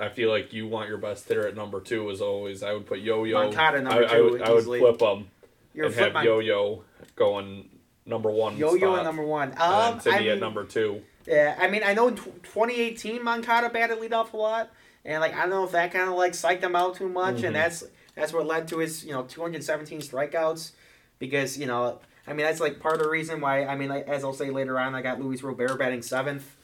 [0.00, 2.62] I feel like you want your best hitter at number two as always.
[2.62, 3.42] I would put Yo Yo.
[3.42, 5.28] Moncada number I, I two, would, I would flip them
[5.74, 6.84] You're and flip have Yo Yo
[7.16, 7.68] going
[8.06, 8.56] number one.
[8.56, 9.50] Yo-Yo spot, at number one.
[9.50, 11.02] and Um, then Timmy I mean, at number two.
[11.26, 14.70] Yeah, I mean, I know in tw 2018 Moncada batted leadoff a lot,
[15.04, 17.36] and like I don't know if that kind of like psyched him out too much,
[17.36, 17.48] Mhm.
[17.48, 17.84] and that's
[18.14, 20.72] that's what led to his you know 217 strikeouts,
[21.18, 24.08] because you know I mean that's like part of the reason why I mean like,
[24.08, 26.56] as I'll say later on I got Luis Robert batting seventh,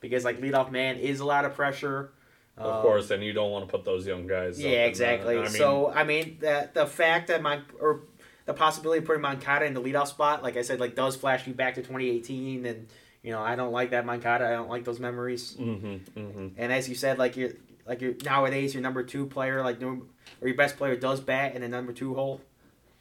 [0.00, 2.10] because like leadoff man is a lot of pressure.
[2.58, 4.58] Of Um, course, and you don't want to put those young guys.
[4.62, 5.36] Yeah, the- exactly.
[5.38, 8.00] I mean, so I mean the the fact that my or
[8.46, 11.46] the possibility of putting Moncada in the leadoff spot, like I said, like does flash
[11.46, 12.86] me back to 2018, and
[13.22, 14.46] you know I don't like that Moncada.
[14.46, 15.54] I don't like those memories.
[15.60, 16.50] Mhm, mhm.
[16.56, 20.06] And as you said, like you like you nowadays your number two player, like no-
[20.40, 22.40] or your best player does bat in the number two hole.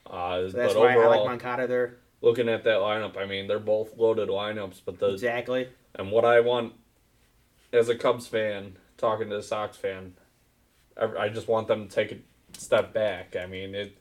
[0.06, 1.96] Uh, So that's why I like Moncada there.
[2.22, 5.70] looking at that lineup, I mean, they're both loaded lineups, but the Exactly.
[5.96, 6.74] And what I want
[7.72, 10.14] as a Cubs fan, talking to a Sox fan,
[11.00, 13.36] I, I just want them to take a step back.
[13.36, 13.98] I mean, it.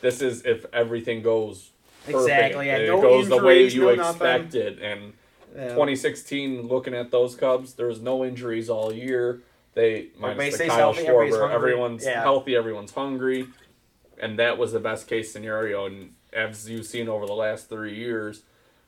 [0.00, 1.70] This is if everything goes
[2.04, 2.66] perfect, Exactly.
[2.66, 4.78] Yeah, and no it goes the way you no expected.
[4.80, 5.14] And
[5.54, 5.68] Yeah.
[5.70, 9.40] 2016, looking at those Cubs, there was no injuries all year.
[9.74, 12.22] They minus the Kyle healthy, Schwarber, everyone's Yeah.
[12.22, 13.46] healthy, everyone's hungry,
[14.18, 15.86] and that was the best case scenario.
[15.86, 18.42] And as you've seen over the last three years,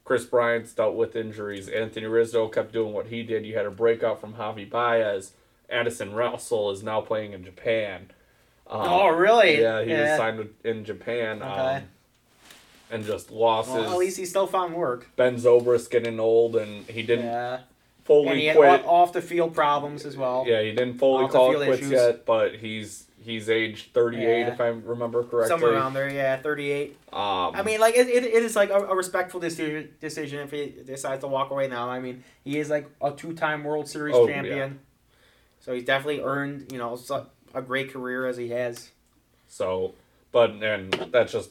[0.04, 1.68] Kris Bryant's dealt with injuries.
[1.68, 3.44] Anthony Rizzo kept doing what he did.
[3.44, 5.32] You had a breakout from Javy Baez.
[5.70, 8.10] Addison Russell is now playing in Japan.
[8.68, 9.60] Um, oh really?
[9.60, 11.42] Yeah, he was signed with- in Japan.
[11.42, 11.48] Okay.
[11.76, 11.82] Um,
[12.90, 13.74] and just losses.
[13.74, 15.08] Well, at least he still found work.
[15.16, 17.60] Ben Zobrist getting old, and he didn't Yeah.
[18.04, 18.84] fully And he had quit.
[18.84, 20.44] off the field problems as well.
[20.46, 21.90] Yeah, he didn't fully Off call it quits issues.
[21.92, 24.52] yet, but he's he's age 38 Yeah.
[24.52, 25.48] if I remember correctly.
[25.48, 26.96] Somewhere around there, yeah, 38.
[27.12, 30.52] Um, I mean, like it, it, it is like a, a respectful decision decision if
[30.52, 31.88] he decides to walk away now.
[31.88, 34.78] I mean, he is like a two time World Series Oh, champion,
[35.66, 36.98] so he's definitely earned you know
[37.52, 38.90] a great career as he has.
[39.48, 39.94] so,
[40.32, 41.50] but and that's just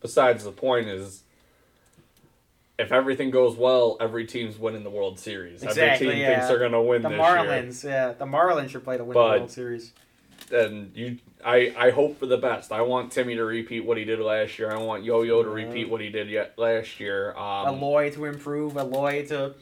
[0.00, 1.24] besides the point is.
[2.80, 5.64] If everything goes well, every team's winning the World Series.
[5.64, 6.28] Exactly, every team yeah.
[6.28, 9.38] thinks they're gonna win The Marlins, yeah, the Marlins should play to win But- the
[9.40, 9.92] World Series.
[10.50, 10.64] year.
[10.64, 12.72] And you, I, I hope for the best.
[12.72, 14.70] I want Timmy to repeat what he did last year.
[14.70, 17.36] I want Yo Yo to repeat what he did yet last year.
[17.36, 19.54] Um, Eloy to improve, Eloy to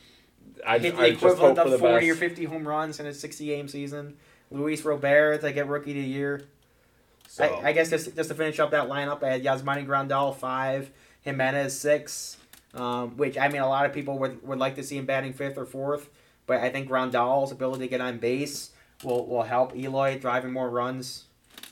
[0.65, 3.47] I, hit the I equivalent of the 40 or 50 home runs in a 60
[3.47, 4.17] game season.
[4.51, 6.47] Luis Robert to get Rookie of the Year.
[7.29, 10.35] So, I, I guess just, just to finish up that lineup, I had Yasmani Grandal
[10.35, 10.91] five,
[11.23, 12.37] Jimenez six,
[12.75, 15.33] um, which I mean a lot of people would, would like to see him batting
[15.33, 16.09] fifth or fourth,
[16.47, 18.71] but I think Grandal's ability to get on base
[19.03, 21.25] will, will help Eloy driving more runs.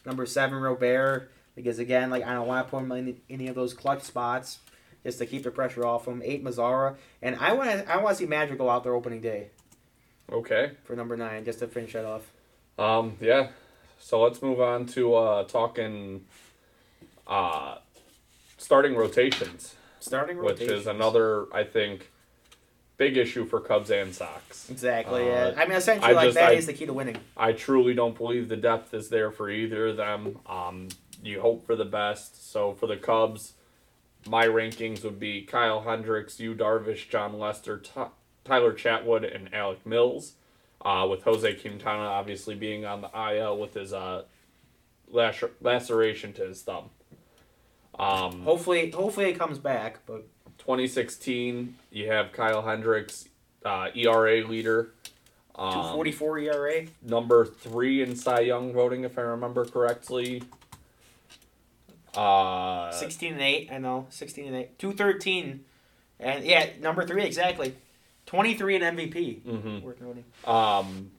[0.05, 3.55] Number seven, Robert, because again, like I don't want to put him in any of
[3.55, 4.59] those clutch spots
[5.05, 6.23] just to keep the pressure off him.
[6.25, 9.21] Eight, Mazara, and I want to I want to see Magic go out there opening
[9.21, 9.49] day
[10.33, 10.73] okay.
[10.85, 12.33] for number nine just to finish that off.
[12.79, 13.49] Um, yeah.
[13.99, 16.25] So let's move on to uh, talking
[17.27, 17.77] uh,
[18.59, 20.71] starting rotations, Starting rotations.
[20.71, 22.11] which is another, I think,
[22.97, 24.69] big issue for Cubs and Sox.
[24.71, 25.23] Exactly.
[25.31, 25.55] Uh, yeah.
[25.57, 27.17] I mean, essentially, I like just- that is I- the key to winning.
[27.37, 30.39] I truly don't believe the depth is there for either of them.
[30.47, 30.89] Um,
[31.23, 32.51] you hope for the best.
[32.53, 33.55] So for the Cubs,
[34.27, 38.09] my rankings would be Kyle Hendricks, Yu Darvish, Jon Lester, Ty-
[38.45, 40.35] Tyler Chatwood, and Alec Mills.
[40.85, 44.25] Uh, with Jose Quintana obviously being on the IL with his uh,
[45.13, 46.91] lacer- laceration to his thumb.
[47.99, 50.01] Um, Hopefully, hopefully it comes back.
[50.05, 50.27] But
[50.59, 53.29] 2016, you have Kyle Hendricks,
[53.65, 54.91] uh, ERA leader.
[55.57, 56.87] Um, forty four ERA.
[57.01, 60.43] number three in Cy Young voting, if I remember correctly.
[62.17, 63.71] Uh, Sixteen and eight.
[63.73, 64.07] I know.
[64.11, 64.79] Sixteen and eight.
[64.79, 65.65] Two thirteen.
[66.21, 67.75] And yeah, number three exactly.
[68.27, 69.43] Twenty three in MVP.
[69.43, 69.83] mhm.
[69.83, 70.25] Worth noting.
[70.45, 71.11] Um,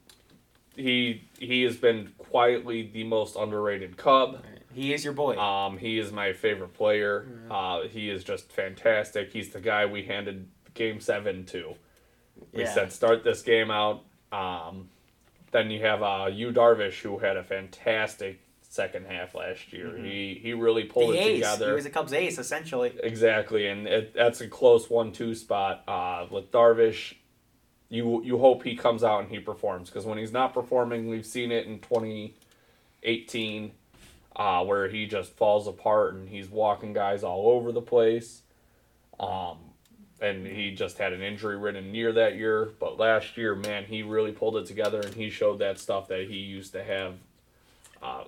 [0.75, 4.43] he he has been quietly the most underrated Cub.
[4.73, 5.37] He is your boy.
[5.37, 7.25] Um, he is my favorite player.
[7.49, 9.31] Uh, he is just fantastic.
[9.31, 11.75] He's the guy we handed Game Seven to.
[12.51, 12.73] We Yeah.
[12.73, 14.03] said start this game out.
[14.33, 14.89] Um,
[15.51, 18.39] then you have uh, Yu Darvish, who had a fantastic
[18.75, 19.95] second half last year.
[19.97, 21.37] He he really pulled the it ace.
[21.37, 21.69] together.
[21.69, 22.93] He was a Cubs ace essentially.
[23.01, 27.15] Exactly, and it, that's a close one-two spot uh, with Darvish,
[27.89, 31.25] you you hope he comes out and he performs because when he's not performing, we've
[31.25, 33.71] seen it in 2018,
[34.35, 38.41] uh, where he just falls apart and he's walking guys all over the place.
[39.19, 39.57] Um,
[40.21, 42.69] and he just had an injury ridden year that year.
[42.79, 46.27] But last year, man, he really pulled it together and he showed that stuff that
[46.27, 47.15] he used to have.
[48.01, 48.23] Uh,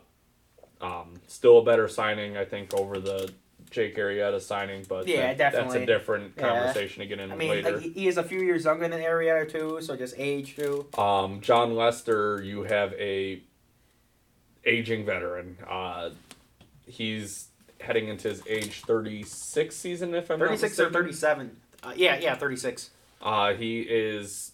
[0.82, 3.32] um, still a better signing, I think, over the
[3.70, 6.44] Jake Arrieta signing, but Yeah, that- that's a different Yeah.
[6.50, 7.72] conversation to get into I mean, later.
[7.78, 10.88] like, he- is a few years younger than Arrieta too, so just age too.
[10.98, 13.42] Um, Jon Lester, you have a
[14.66, 15.58] aging veteran.
[15.68, 16.12] Uh,
[16.86, 17.48] he's
[17.82, 21.58] heading into his age 36 season, if I'm Thirty six or thirty seven.
[21.84, 22.90] Uh, yeah, yeah, thirty six.
[23.22, 24.52] Uh, he is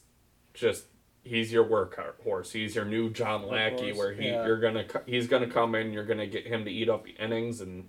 [0.53, 0.85] just
[1.23, 2.51] he's your workhorse.
[2.51, 4.45] He's your new John Lackey, Workhorse, where he yeah.
[4.45, 5.93] you're gonna he's gonna come in.
[5.93, 7.87] You're gonna get him to eat up innings, and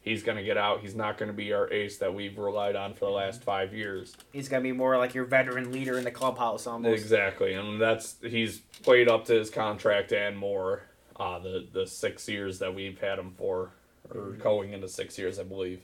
[0.00, 0.80] he's gonna get out.
[0.80, 4.16] He's not gonna be our ace that we've relied on for the last five years.
[4.32, 7.00] He's gonna be more like your veteran leader in the clubhouse almost.
[7.00, 10.82] Exactly, and that's he's played up to his contract and more.
[11.16, 13.70] Uh, the the six years that we've had him for,
[14.12, 15.80] or going into six years, I believe.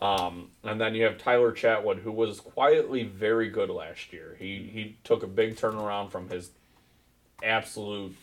[0.00, 4.36] Um, and then you have Tyler Chatwood, who was quietly very good last year.
[4.38, 6.50] He he took a big turnaround from his
[7.42, 8.14] absolute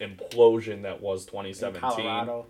[0.00, 2.46] implosion that was 2017 Colorado.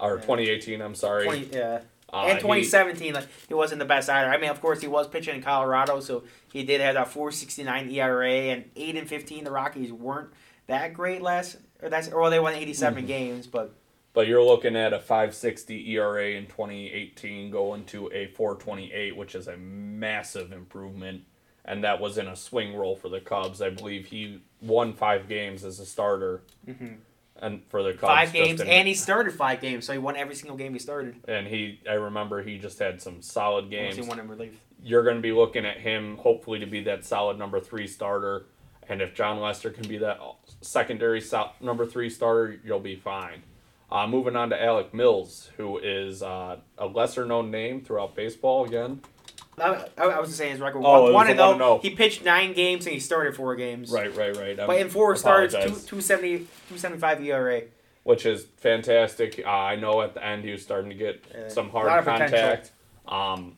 [0.00, 0.20] or Yeah.
[0.22, 0.80] 2018.
[0.80, 1.24] I'm sorry.
[1.24, 1.80] 20, yeah.
[2.12, 4.30] Uh, and he- 2017, like he wasn't the best either.
[4.30, 6.22] I mean, of course, he was pitching in Colorado, so
[6.52, 9.44] he did have that 4.69 ERA and 8 and 15.
[9.44, 10.28] The Rockies weren't
[10.68, 13.06] that great last, or that's, or well, they won 87 Mm-hmm.
[13.06, 13.74] games, but
[14.16, 19.46] But you're looking at a 560 ERA in 2018 going to a 428, which is
[19.46, 21.24] a massive improvement.
[21.66, 23.60] And that was in a swing role for the Cubs.
[23.60, 26.44] I believe he won five games as a starter,
[27.42, 28.00] and for the Cubs.
[28.00, 28.06] Mm-hmm.
[28.06, 30.78] five games, in- and he started five games, so he won every single game he
[30.78, 31.16] started.
[31.28, 31.82] and he.
[31.86, 33.96] I remember he just had some solid Unless games.
[33.96, 34.58] He won in relief.
[34.82, 38.46] You're going to be looking at him hopefully to be that solid number three starter,
[38.88, 40.18] and if Jon Lester can be that
[40.62, 41.22] secondary
[41.60, 43.42] number three starter, you'll be fine.
[43.90, 48.64] Uh, moving on to Alec Mills, who is uh, a lesser known name throughout baseball
[48.64, 49.00] again.
[49.58, 50.82] I, I, was just saying his record.
[50.84, 51.64] Oh, one, was one and one oh.
[51.64, 51.78] oh.
[51.80, 53.90] He pitched nine games and he started four games.
[53.90, 54.56] Right, right, right.
[54.56, 57.62] But in four starts, two, 270, 275 ERA.
[58.02, 59.42] which is fantastic.
[59.44, 61.48] Uh, I know at the end he was starting to get Yeah.
[61.48, 62.38] some hard lot of potential.
[62.38, 62.72] contact.
[63.08, 63.56] Um,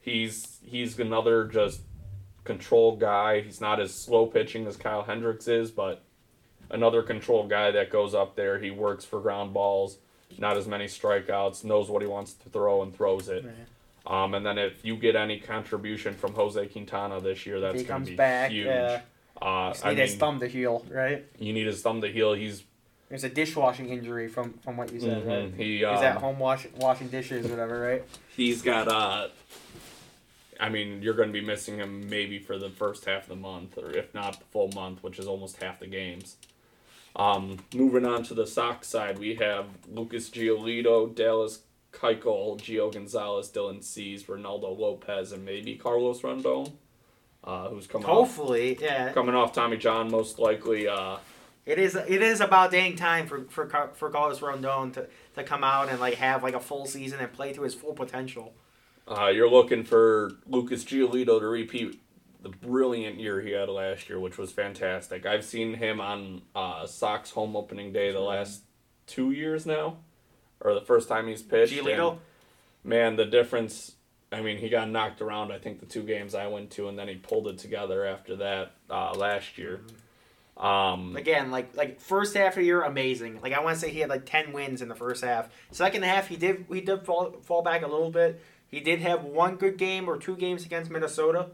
[0.00, 1.80] he's he's another just
[2.44, 3.40] control guy.
[3.40, 6.04] He's not as slow pitching as Kyle Hendricks is, but
[6.70, 8.58] another control guy that goes up there.
[8.58, 9.98] He works for ground balls,
[10.38, 13.44] not as many strikeouts, knows what he wants to throw and throws it.
[14.06, 18.04] Um, and then if you get any contribution from Jose Quintana this year, that's going
[18.04, 18.66] to be back, huge.
[18.66, 19.00] yeah.
[19.40, 21.24] Uh, I need his thumb to heal, right?
[21.38, 22.32] you need his thumb to heal.
[22.32, 22.64] He's
[23.08, 25.52] There's a dishwashing injury from from what you said, right?
[25.52, 28.04] mhm, he He's at um, home wash, washing dishes, whatever, right?
[28.36, 29.28] he's got uh
[30.60, 33.36] I mean, you're going to be missing him maybe for the first half of the
[33.36, 36.36] month, or if not the full month, which is almost half the games.
[37.18, 41.60] Um, moving on to the Sox side, we have Lucas Giolito, Dallas
[41.92, 46.72] Keuchel, Gio Gonzalez, Dylan Cease, Reynaldo Lopez, and maybe Carlos Rodon,
[47.42, 49.12] uh, who's coming off, Hopefully, yeah.
[49.12, 50.86] coming off Tommy John, most likely.
[50.86, 51.16] Uh,
[51.66, 55.64] It is it is about dang time for for for Carlos Rodon to, to come
[55.64, 58.54] out and like have like a full season and play to his full potential.
[59.08, 62.00] Uh, you're looking for Lucas Giolito to repeat
[62.40, 65.26] the brilliant year he had last year, which was fantastic.
[65.26, 68.62] I've seen him on uh, Sox home opening day the last
[69.06, 69.96] two years now,
[70.60, 71.72] or the first time he's pitched.
[71.72, 72.18] Giolito,
[72.84, 73.96] man, the difference.
[74.30, 75.52] I mean, he got knocked around.
[75.52, 78.36] I think the two games I went to, and then he pulled it together after
[78.36, 79.80] that uh, last year.
[80.58, 83.40] Um, again, like like first half of the year, amazing.
[83.40, 85.48] Like I want to say he had like ten wins in the first half.
[85.70, 88.42] Second half, he did he did fall fall back a little bit.
[88.68, 91.48] He did have one good game or two games against Minnesota.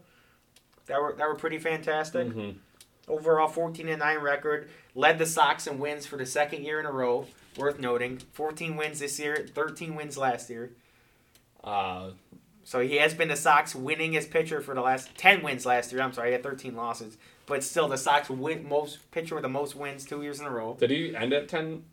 [0.87, 2.27] That were that were pretty fantastic.
[2.27, 2.55] mhm.
[3.07, 4.67] Overall, 14 and 9 record.
[4.95, 7.27] Led the Sox in wins for the second year in a row.
[7.57, 8.17] Worth noting.
[8.33, 10.71] 14 wins this year, 13 wins last year.
[11.63, 12.11] uh,
[12.63, 16.01] So he has been the Sox winningest pitcher for the last 10 wins last year.
[16.01, 17.15] I'm sorry, he had 13 losses.
[17.45, 20.49] But still, the Sox win most pitcher with the most wins two years in a
[20.51, 20.75] row.
[20.79, 21.83] did he end at ten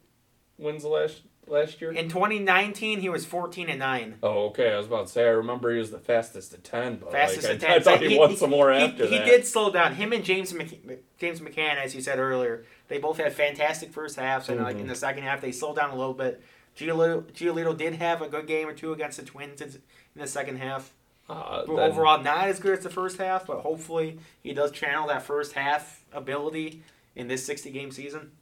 [0.57, 1.93] wins last last year?
[1.93, 4.17] In 2019, he was 14 and 9.
[4.23, 4.73] Oh, okay.
[4.73, 5.25] I was about to say.
[5.25, 7.71] I remember he was the fastest at ten, but Fastest like, at I, 10.
[7.71, 9.25] I thought So he, won some more he, after he that.
[9.27, 9.95] did slow down.
[9.95, 14.17] Him and James Mc, James McCann, as you said earlier, they both had fantastic first
[14.17, 14.81] halves, and like Mhm.
[14.81, 16.43] in the second half, they slowed down a little bit.
[16.77, 19.69] Giolito, Giolito did have a good game or two against the Twins in
[20.15, 20.93] in the second half.
[21.29, 24.71] Uh, But then- overall, not as good as the first half, but hopefully he does
[24.73, 26.83] channel that first half ability
[27.15, 28.33] in this 60 game season.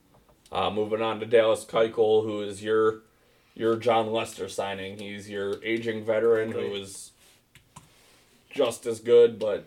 [0.53, 3.03] Uh, moving on to Dallas Keuchel, who is your
[3.55, 4.99] your Jon Lester signing.
[4.99, 7.13] He's your aging veteran who is
[8.53, 9.65] just as good, but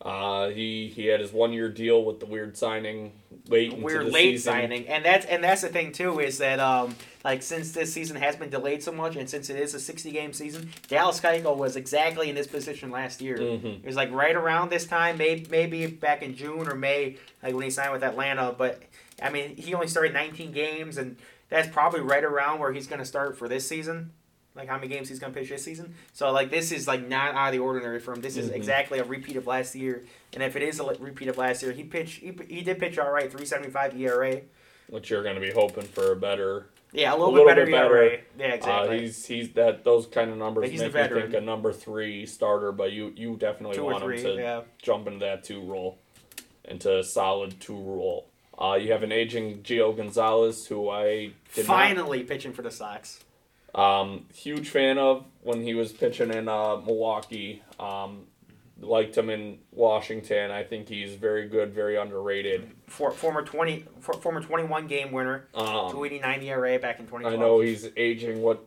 [0.00, 3.10] Uh, he he had his one year deal with the weird signing
[3.48, 4.52] late weird the late season.
[4.52, 6.94] signing, and that's and that's the thing too is that um
[7.24, 10.12] like since this season has been delayed so much, and since it is a sixty
[10.12, 13.38] game season, Dallas Keuchel was exactly in this position last year.
[13.38, 13.80] Mhm.
[13.80, 17.52] It was like right around this time, maybe maybe back in June or May, like
[17.54, 18.54] when he signed with Atlanta.
[18.56, 18.80] But
[19.22, 21.16] I mean, he only started nineteen games, and
[21.48, 24.12] that's probably right around where he's going to start for this season.
[24.54, 25.94] Like how many games he's going to pitch this season.
[26.12, 28.20] So like this is like not out of the ordinary for him.
[28.20, 28.54] This is Mhm.
[28.56, 30.04] exactly a repeat of last year.
[30.34, 32.98] And if it is a repeat of last year, he pitched he, he did pitch
[32.98, 34.40] all right, three seventy five ERA.
[34.88, 36.66] which you're going to be hoping for a better.
[36.92, 37.96] Yeah, a little, little bit better bit better.
[38.02, 38.18] ERA.
[38.38, 39.00] Yeah, Uh, exactly.
[39.00, 42.72] he's he's that those kind of numbers he's make me think a number three starter,
[42.72, 44.18] but you you definitely Two want three.
[44.20, 44.62] him to Yeah.
[44.82, 45.98] jump into that two role,
[46.64, 48.26] into a solid two role.
[48.60, 53.20] Uh, you have an aging Gio Gonzalez, who I did Finally pitching for the Sox.
[53.74, 57.62] um huge fan of when he was pitching in uh, Milwaukee.
[57.78, 58.26] Um,
[58.80, 60.50] liked him in Washington.
[60.50, 62.70] I think he's very good, very underrated.
[62.86, 65.46] For, former twenty for, former twenty one game winner.
[65.54, 68.42] Um, Two eighty nine ERA back in twenty I know he's aging.
[68.42, 68.64] What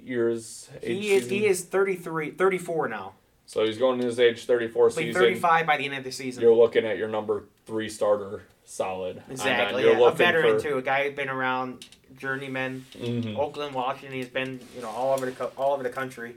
[0.00, 0.70] years?
[0.82, 1.38] age He is season?
[1.38, 3.12] he is 33, 34 now.
[3.46, 5.20] So he's going to his age thirty four season.
[5.20, 6.42] thirty five by the end of the season.
[6.42, 9.22] You're looking at your number three starter solid.
[9.30, 9.84] Exactly.
[9.84, 9.98] Yeah.
[10.06, 10.78] A veteran for- too.
[10.78, 11.86] A guy who's been around
[12.16, 13.36] journeyman, Mhm.
[13.38, 14.12] Oakland, Washington.
[14.16, 16.36] He's been you know all over the co- all over the country.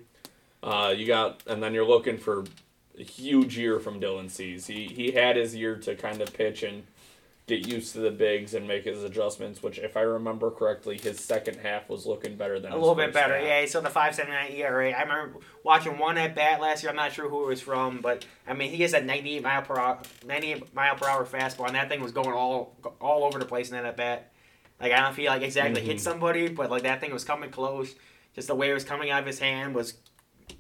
[0.64, 2.44] Uh, you got, and then you're looking for
[3.00, 4.66] a huge year from Dylan Cease.
[4.68, 6.84] He he had his year to kind of pitch and
[7.48, 9.64] get used to the bigs and make his adjustments.
[9.64, 13.14] Which, if I remember correctly, his second half was looking better than A little bit
[13.14, 13.36] better.
[13.38, 13.44] half.
[13.46, 13.66] Yeah.
[13.66, 14.92] So the five seventy nine ERA.
[14.92, 16.90] I remember watching one at bat last year.
[16.90, 19.44] I'm not sure who it was from, but I mean he has that ninety eight
[19.44, 22.76] mile per hour ninety eight mile per hour fastball, and that thing was going all
[23.00, 24.32] all over the place in that at bat.
[24.80, 26.02] Like I don't feel like exactly hit Mhm.
[26.02, 27.96] somebody, but like that thing was coming close.
[28.36, 29.96] Just the way it was coming out of his hand was,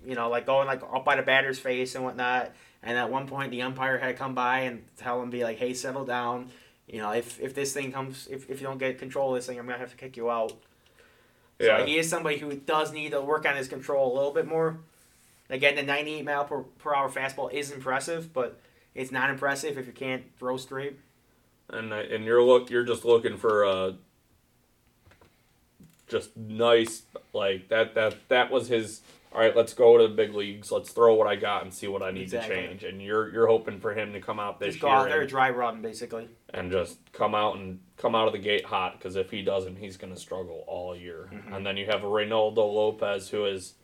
[0.05, 2.51] you know, like going like up by the batter's face and whatnot.
[2.81, 5.57] And at one point, the umpire had to come by and tell him, be like,
[5.57, 6.51] "Hey, settle down.
[6.87, 9.47] You know, if if this thing comes, if, if you don't get control of this
[9.47, 10.53] thing, I'm gonna have to kick you out."
[11.59, 11.79] Yeah.
[11.79, 14.47] So he is somebody who does need to work on his control a little bit
[14.47, 14.77] more.
[15.49, 18.59] Again, the 98 mile per, per hour fastball is impressive, but
[18.93, 20.97] it's not impressive if you can't throw straight.
[21.69, 23.95] and uh, and you're look you're just looking for a
[26.07, 29.01] just nice like that that that was his
[29.37, 31.87] all right let's go to the big leagues let's throw what i got and see
[31.87, 32.55] what i need Exactly.
[32.55, 34.95] to change and you're you're hoping for him to come out this Just go year
[34.97, 36.27] out there, and, dry run, basically.
[36.55, 39.75] and just come out and come out of the gate hot because if he doesn't
[39.77, 41.53] he's going to struggle all year Mm-hmm.
[41.53, 43.75] and then you have Reynaldo Lopez who is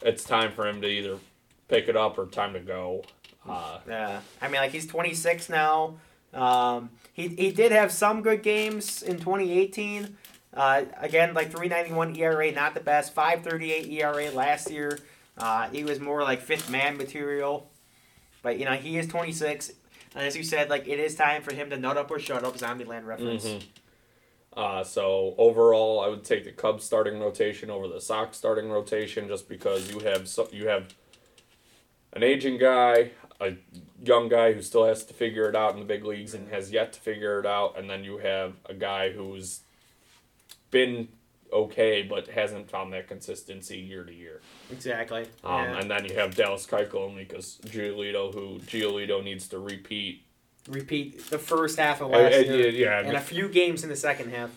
[0.00, 1.18] it's time for him to either
[1.66, 3.02] pick it up or time to go
[3.48, 5.96] uh, Yeah, I mean, like he's 26 now.
[6.32, 10.16] Um, he he did have some good games in 2018.
[10.54, 13.12] Uh, again, like 391 ERA, not the best.
[13.12, 14.98] 538 ERA last year.
[15.36, 17.68] Uh, he was more like fifth man material.
[18.42, 19.72] But you know, he is 26.
[20.14, 22.44] And as you said, like it is time for him to nut up or shut
[22.44, 22.56] up.
[22.56, 23.44] Zombieland reference.
[23.44, 23.62] Mhm.
[24.56, 29.26] Uh, so overall, I would take the Cubs starting rotation over the Sox starting rotation,
[29.26, 30.94] just because you have so, you have
[32.12, 33.54] an aging guy, a
[34.04, 36.70] young guy who still has to figure it out in the big leagues and has
[36.70, 39.62] yet to figure it out, and then you have a guy who's
[40.74, 41.08] been
[41.52, 44.42] okay but hasn't found that consistency year to year.
[44.70, 45.22] Exactly.
[45.44, 45.78] Um, yeah.
[45.78, 50.22] And then you have Dallas Keuchel and Lucas Giolito, who Giolito needs to repeat.
[50.68, 53.96] Repeat the first half of last uh, year, yeah, and a few games in the
[53.96, 54.50] second half.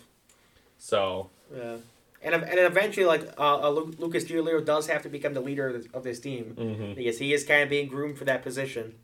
[0.77, 1.77] so Yeah.
[2.23, 5.73] And, and eventually, like uh, uh, Lucas Giolito does have to become the leader of
[5.73, 6.95] this, of this team mhm.
[6.95, 8.95] because he is kind of being groomed for that position.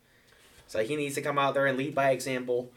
[0.68, 2.72] So he needs to come out there and lead by example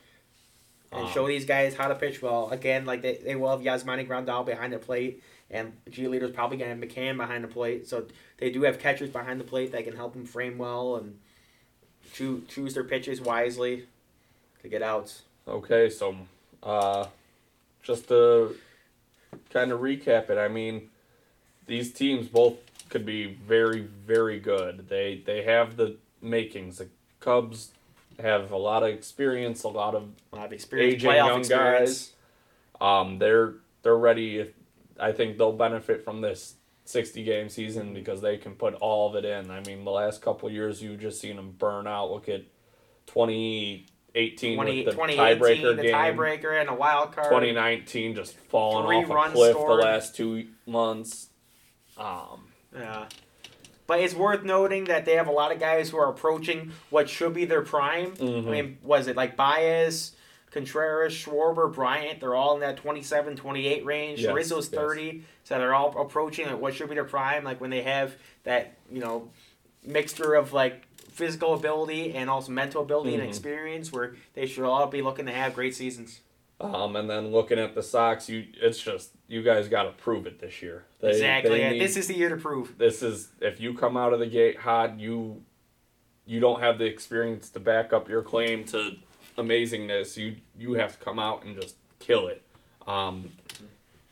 [0.96, 2.48] and Um, show these guys how to pitch well.
[2.50, 6.70] Again, like they, they will have Yasmani Grandal behind the plate, and Giolito's probably going
[6.70, 7.86] to have McCann behind the plate.
[7.86, 8.06] So
[8.38, 11.18] they do have catchers behind the plate that can help them frame well and
[12.12, 13.86] choose, choose their pitches wisely
[14.62, 15.22] to get outs.
[15.46, 16.16] Okay, so
[16.62, 17.06] uh,
[17.82, 18.56] just to
[19.50, 20.90] kind of recap it, I mean,
[21.66, 22.54] these teams both
[22.88, 24.88] could be very, very good.
[24.88, 26.78] They they have the makings.
[26.78, 26.88] The
[27.20, 27.70] Cubs
[28.20, 32.12] have a lot of experience, a lot of A lot of experience, aging young experience.
[32.80, 32.80] guys.
[32.80, 34.52] Um, they're they're ready.
[34.98, 36.54] I think they'll benefit from this
[36.84, 39.50] sixty game season because they can put all of it in.
[39.50, 42.10] I mean, the last couple years you've just seen them burn out.
[42.10, 42.42] Look at
[43.06, 45.94] twenty eighteen 20, with the 2018, tiebreaker the game.
[45.94, 47.28] tiebreaker and a wild card.
[47.28, 51.28] 2019 just falling Three off a cliff the last two months.
[51.98, 53.06] Um, Yeah.
[53.86, 57.08] But it's worth noting that they have a lot of guys who are approaching what
[57.08, 58.16] should be their prime.
[58.16, 58.46] Mhm.
[58.46, 60.12] I mean, was it like Baez,
[60.50, 62.20] Contreras, Schwarber, Bryant?
[62.20, 64.20] They're all in that 27, 28 range.
[64.22, 64.80] Yes, Rizzo's yes.
[64.80, 65.22] 30.
[65.44, 67.44] So they're all approaching like what should be their prime.
[67.44, 68.14] Like when they have
[68.44, 69.30] that, you know,
[69.84, 70.82] mixture of like
[71.12, 73.20] physical ability and also mental ability Mhm.
[73.20, 76.20] and experience, where they should all be looking to have great seasons.
[76.60, 80.26] Um, and then looking at the Sox, you it's just you guys got to prove
[80.26, 80.84] it this year.
[81.00, 81.58] They- exactly.
[81.58, 82.78] they need- This is the year to prove.
[82.78, 85.42] this is if you come out of the gate hot, you
[86.28, 88.96] you don't have the experience to back up your claim to
[89.38, 90.16] amazingness.
[90.16, 92.42] You you have to come out and just kill it.
[92.86, 93.30] Um,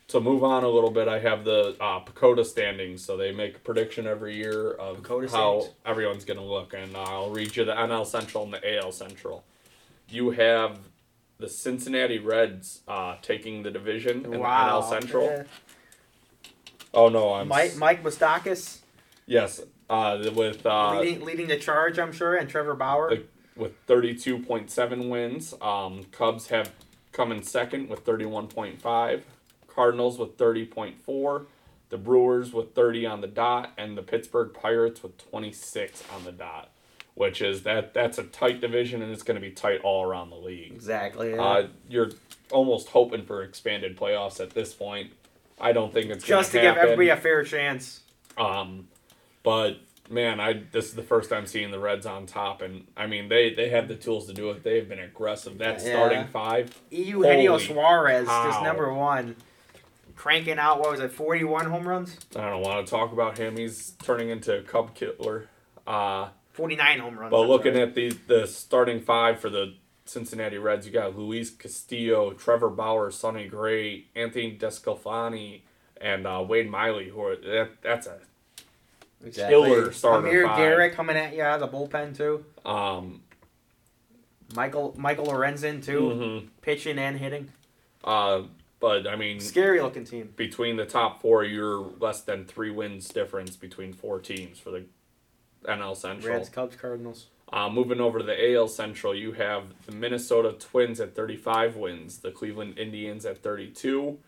[0.08, 3.04] to move on a little bit, I have the uh, PECOTA standings.
[3.04, 5.74] So they make a prediction every year of PECOTA how standings.
[5.86, 8.92] everyone's going to look, and uh, I'll read you the NL Central and the AL
[8.92, 9.44] Central.
[10.08, 10.78] You have
[11.38, 14.80] the Cincinnati Reds uh, taking the division in wow.
[14.80, 15.24] the NL Central.
[15.26, 15.42] Yeah.
[16.92, 18.78] Oh no, I'm Mike Mike Moustakas
[19.26, 23.10] Yes, uh, with uh, leading leading the charge, I'm sure, and Trevor Bauer.
[23.10, 23.24] the-
[23.56, 25.54] with thirty-two point seven wins.
[25.60, 26.72] Um, Cubs have
[27.12, 29.24] come in second with thirty-one point five.
[29.68, 31.46] Cardinals with thirty point four.
[31.90, 36.32] The Brewers with thirty on the dot, and the Pittsburgh Pirates with twenty-six on the
[36.32, 36.70] dot.
[37.14, 40.30] Which is that that's a tight division, and it's going to be tight all around
[40.30, 40.72] the league.
[40.72, 41.30] exactly.
[41.30, 41.42] yeah.
[41.42, 42.10] Uh, you're
[42.50, 45.12] almost hoping for expanded playoffs at this point.
[45.60, 48.00] I don't think it's Just to gonna give everybody a fair chance.
[48.36, 48.88] Um,
[49.44, 49.78] but
[50.10, 53.28] man, I this is the first time seeing the Reds on top, and I mean
[53.28, 54.64] they they have the tools to do it.
[54.64, 55.58] They've been aggressive.
[55.58, 55.92] That Yeah.
[55.92, 58.50] starting five, Eugenio Holy Suarez, cow.
[58.50, 59.36] just number one,
[60.16, 63.56] cranking out what was it, forty-one home runs, I don't want to talk about him.
[63.56, 65.48] He's turning into a Cub killer.
[65.86, 67.30] Uh, forty-nine home runs.
[67.30, 67.84] but looking sorry.
[67.84, 69.74] at the the starting five for the
[70.06, 75.60] Cincinnati Reds, you got Luis Castillo, Trevor Bauer, Sonny Gray, Anthony DeSclafani,
[76.00, 77.10] and uh, Wade Miley.
[77.10, 78.18] Who are that, that's a
[79.30, 80.56] killer starter Amir five.
[80.56, 82.44] Garrett coming at you out of the bullpen too.
[82.64, 83.20] um.
[84.54, 86.48] Michael Michael Lorenzen too, mhm.
[86.62, 87.50] pitching and hitting.
[88.04, 88.42] Uh,
[88.78, 90.32] but I mean, Scary looking team.
[90.36, 94.84] between the top four, you're less than three wins difference between four teams for the
[95.64, 96.34] NL Central.
[96.34, 97.26] Reds, Cubs, Cardinals.
[97.52, 102.18] Uh, moving over to the AL Central, you have the Minnesota Twins at 35 wins,
[102.18, 104.18] the Cleveland Indians at 32,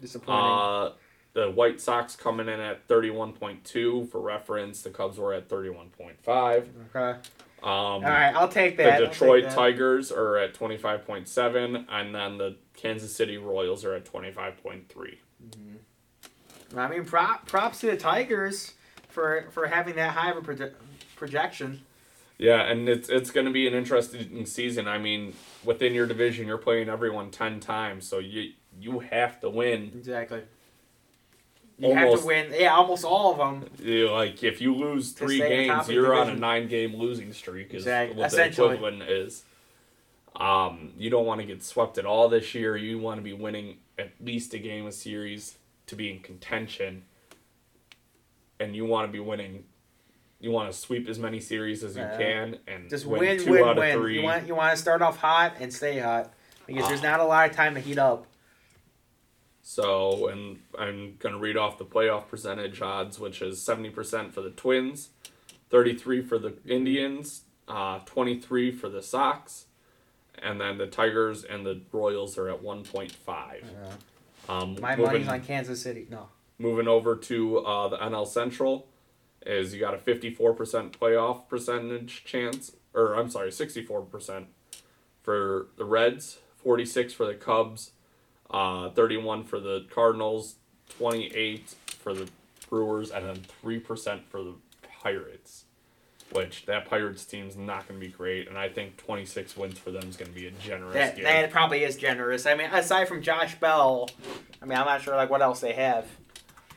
[0.00, 0.34] Disappointing.
[0.44, 0.92] uh,
[1.32, 4.08] the White Sox coming in at 31.2.
[4.10, 6.66] For reference, the Cubs were at 31.5.
[6.94, 7.18] okay.
[7.62, 9.02] Um, All right, I'll take that.
[9.02, 9.54] I'll Detroit that.
[9.54, 15.16] Tigers are at 25.7, and then the Kansas City Royals are at 25.3.
[16.76, 18.74] I mean, prop, props to the Tigers
[19.08, 20.42] for for having that high of a
[21.16, 21.82] projection.
[22.38, 24.86] Yeah, and it's it's going to be an interesting season.
[24.86, 29.50] I mean, within your division, you're playing everyone ten times, so you you have to
[29.50, 29.92] win.
[29.94, 30.42] Exactly.
[31.78, 32.52] You have to win.
[32.54, 33.68] Yeah, almost all of them.
[33.78, 37.74] You, like if you lose three games, you're on a nine game losing streak.
[37.74, 39.44] Is Exact- what the equivalent is.
[40.34, 42.76] Um, you don't want to get swept at all this year.
[42.76, 45.56] You want to be winning at least a game a series
[45.86, 47.04] to be in contention,
[48.60, 49.64] and you want to be winning.
[50.40, 52.16] You want to sweep as many series as you Yeah.
[52.18, 53.94] can and Just win, win, two win, out win.
[53.96, 54.18] of three.
[54.18, 56.32] You want you want to start off hot and stay hot
[56.66, 57.10] because there's Ah.
[57.12, 58.26] not a lot of time to heat up.
[59.62, 64.40] So, and I'm going to read off the playoff percentage odds, which is 70% for
[64.40, 65.10] the Twins,
[65.70, 69.66] 33 for the Indians, uh, 23 for the Sox,
[70.40, 73.64] and then the Tigers and the Royals are at 1.5.
[74.48, 76.06] Um, My moving, money's on Kansas City.
[76.08, 76.28] No.
[76.58, 78.86] moving over to uh, the NL Central
[79.46, 84.46] is you got a 54% playoff percentage chance, or I'm sorry, 64%
[85.22, 87.92] for the Reds, 46 for the Cubs,
[88.50, 90.56] uh, 31 for the Cardinals,
[90.98, 92.28] 28 for the
[92.68, 94.54] Brewers, and then 3% for the
[95.02, 95.64] Pirates.
[96.32, 99.92] Which that Pirates team's not going to be great, and I think 26 wins for
[99.92, 101.24] them is going to be a generous That, game.
[101.24, 102.46] that probably is generous.
[102.46, 104.10] I mean, aside from Josh Bell,
[104.60, 106.04] I mean, I'm not sure like what else they have.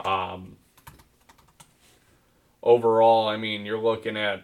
[0.05, 0.55] Um,
[2.63, 4.43] overall, I mean, you're looking at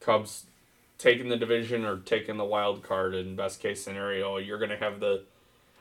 [0.00, 0.46] Cubs
[0.98, 3.14] taking the division or taking the wild card.
[3.14, 5.24] In best case scenario, you're going to have the,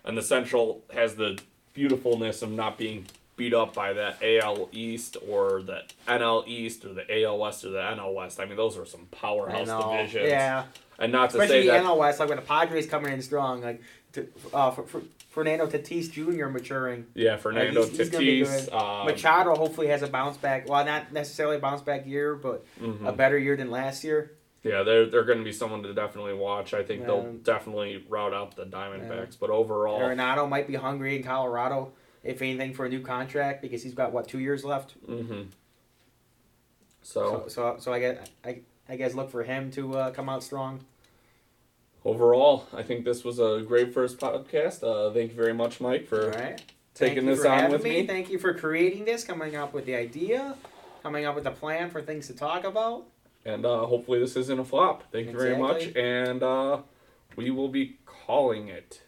[0.04, 1.40] and the Central has the
[1.74, 3.06] beautifulness of not being
[3.38, 7.70] beat up by that AL East or the NL East or the AL West or
[7.70, 8.40] the NL West.
[8.40, 10.30] I mean, those are some powerhouse divisions.
[10.30, 10.66] Yeah.
[10.98, 13.62] And not to say the that NL West, like when the Padres coming in strong,
[13.62, 13.82] like
[14.14, 15.02] to, uh, for, for
[15.36, 16.48] Fernando Tatis Jr.
[16.48, 17.08] maturing.
[17.14, 18.66] yeah, Fernando he's- he's Tatis.
[18.68, 18.74] good.
[18.74, 20.70] Um, Machado hopefully has a bounce back.
[20.70, 23.06] Well, not necessarily a bounce back year, but mhm.
[23.06, 24.32] a better year than last year.
[24.64, 26.74] Yeah, they're they're going to be someone to definitely watch.
[26.74, 31.24] I think they'll definitely route out the Diamondbacks, but overall, Arenado might be hungry in
[31.24, 31.92] Colorado,
[32.24, 34.94] if anything, for a new contract because he's got what two years left.
[35.06, 35.44] hmm
[37.02, 40.30] So, So, so, so I guess I, I guess look for him to uh, come
[40.30, 40.86] out strong.
[42.06, 44.84] Overall, I think this was a great first podcast.
[44.84, 46.62] Uh, thank you very much, Mike, for right.
[46.94, 48.06] taking Thank you this for on with me.
[48.08, 50.56] Thank you for creating this, coming up with the idea,
[51.04, 53.06] coming up with a plan for things to talk about.
[53.44, 55.04] and uh, hopefully this isn't a flop.
[55.12, 56.80] Thank you very much, and uh,
[57.36, 59.02] we will be calling it.